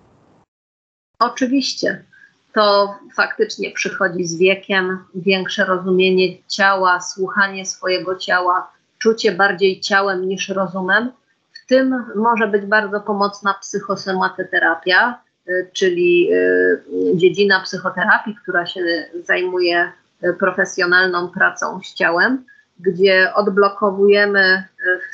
Oczywiście 1.20 2.07
to 2.52 2.94
faktycznie 3.16 3.70
przychodzi 3.70 4.24
z 4.24 4.38
wiekiem, 4.38 5.04
większe 5.14 5.64
rozumienie 5.64 6.42
ciała, 6.48 7.00
słuchanie 7.00 7.66
swojego 7.66 8.16
ciała, 8.16 8.72
czucie 8.98 9.32
bardziej 9.32 9.80
ciałem 9.80 10.28
niż 10.28 10.48
rozumem. 10.48 11.12
W 11.64 11.66
tym 11.66 12.04
może 12.16 12.46
być 12.46 12.66
bardzo 12.66 13.00
pomocna 13.00 13.54
psychosomatyterapia, 13.54 15.20
y, 15.48 15.70
czyli 15.72 16.32
y, 16.32 16.82
dziedzina 17.14 17.60
psychoterapii, 17.60 18.36
która 18.42 18.66
się 18.66 18.80
zajmuje 19.24 19.92
y, 20.24 20.34
profesjonalną 20.34 21.28
pracą 21.28 21.80
z 21.84 21.94
ciałem, 21.94 22.44
gdzie 22.80 23.34
odblokowujemy 23.34 24.64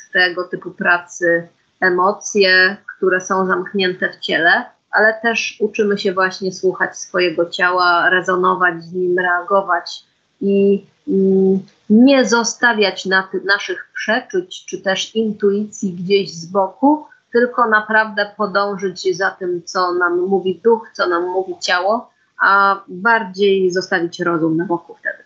w 0.08 0.12
tego 0.12 0.44
typu 0.44 0.70
pracy 0.70 1.48
emocje, 1.80 2.76
które 2.96 3.20
są 3.20 3.46
zamknięte 3.46 4.12
w 4.12 4.16
ciele 4.16 4.64
ale 4.94 5.14
też 5.22 5.56
uczymy 5.60 5.98
się 5.98 6.12
właśnie 6.12 6.52
słuchać 6.52 6.98
swojego 6.98 7.50
ciała, 7.50 8.10
rezonować 8.10 8.84
z 8.84 8.92
nim, 8.92 9.18
reagować 9.18 10.04
i 10.40 10.86
mm, 11.08 11.60
nie 11.90 12.24
zostawiać 12.24 13.06
na 13.06 13.28
naszych 13.44 13.88
przeczuć 13.94 14.64
czy 14.66 14.80
też 14.80 15.14
intuicji 15.14 15.92
gdzieś 15.92 16.32
z 16.32 16.46
boku, 16.46 17.06
tylko 17.32 17.68
naprawdę 17.68 18.30
podążyć 18.36 19.16
za 19.16 19.30
tym, 19.30 19.62
co 19.64 19.94
nam 19.94 20.20
mówi 20.20 20.60
duch, 20.64 20.90
co 20.92 21.08
nam 21.08 21.22
mówi 21.22 21.54
ciało, 21.60 22.10
a 22.40 22.80
bardziej 22.88 23.70
zostawić 23.70 24.20
rozum 24.20 24.56
na 24.56 24.64
boku 24.64 24.94
wtedy. 24.94 25.24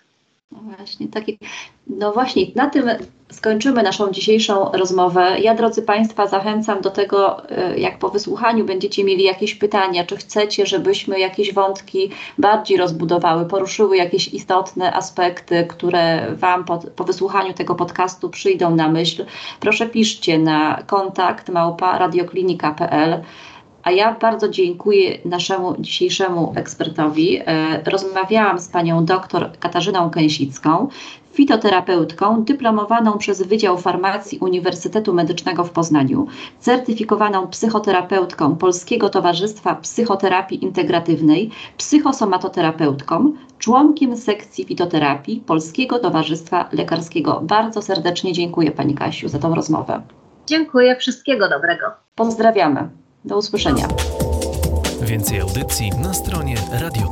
No 0.50 0.58
właśnie, 0.76 1.08
taki, 1.08 1.38
no 1.86 2.12
właśnie, 2.12 2.42
na 2.54 2.70
tym 2.70 2.90
skończymy 3.30 3.82
naszą 3.82 4.12
dzisiejszą 4.12 4.72
rozmowę. 4.72 5.40
Ja, 5.40 5.54
drodzy 5.54 5.82
Państwa, 5.82 6.26
zachęcam 6.26 6.80
do 6.80 6.90
tego, 6.90 7.50
e, 7.50 7.78
jak 7.78 7.98
po 7.98 8.08
wysłuchaniu 8.08 8.64
będziecie 8.64 9.04
mieli 9.04 9.24
jakieś 9.24 9.54
pytania, 9.54 10.04
czy 10.04 10.16
chcecie, 10.16 10.66
żebyśmy 10.66 11.20
jakieś 11.20 11.54
wątki 11.54 12.10
bardziej 12.38 12.76
rozbudowały, 12.76 13.46
poruszyły 13.46 13.96
jakieś 13.96 14.28
istotne 14.28 14.94
aspekty, 14.94 15.66
które 15.68 16.34
Wam 16.34 16.64
po, 16.64 16.78
po 16.78 17.04
wysłuchaniu 17.04 17.54
tego 17.54 17.74
podcastu 17.74 18.30
przyjdą 18.30 18.74
na 18.74 18.88
myśl. 18.88 19.24
Proszę 19.60 19.86
piszcie 19.86 20.38
na 20.38 20.82
kontakt 20.86 21.48
małpa 21.48 21.98
radioklinika.pl. 21.98 23.22
A 23.88 23.90
ja 23.90 24.14
bardzo 24.20 24.48
dziękuję 24.48 25.18
naszemu 25.24 25.74
dzisiejszemu 25.78 26.52
ekspertowi. 26.56 27.38
E, 27.46 27.82
rozmawiałam 27.90 28.58
z 28.58 28.68
panią 28.68 29.04
dr 29.04 29.50
Katarzyną 29.58 30.10
Kęsicką, 30.10 30.88
fitoterapeutką 31.32 32.44
dyplomowaną 32.44 33.18
przez 33.18 33.42
Wydział 33.42 33.78
Farmacji 33.78 34.38
Uniwersytetu 34.38 35.14
Medycznego 35.14 35.64
w 35.64 35.70
Poznaniu, 35.70 36.26
certyfikowaną 36.60 37.46
psychoterapeutką 37.46 38.56
Polskiego 38.56 39.08
Towarzystwa 39.08 39.74
Psychoterapii 39.74 40.64
Integratywnej, 40.64 41.50
psychosomatoterapeutką, 41.76 43.32
członkiem 43.58 44.16
sekcji 44.16 44.64
fitoterapii 44.64 45.42
Polskiego 45.46 45.98
Towarzystwa 45.98 46.68
Lekarskiego. 46.72 47.40
Bardzo 47.42 47.82
serdecznie 47.82 48.32
dziękuję 48.32 48.70
Pani 48.70 48.94
Kasiu 48.94 49.28
za 49.28 49.38
tą 49.38 49.54
rozmowę. 49.54 50.02
Dziękuję, 50.46 50.96
wszystkiego 50.96 51.48
dobrego. 51.48 51.86
Pozdrawiamy. 52.14 53.07
Do 53.24 53.38
usłyszenia. 53.38 53.88
Więcej 55.02 55.40
audycji 55.40 55.90
na 55.90 56.14
stronie 56.14 56.54
Radio 56.72 57.08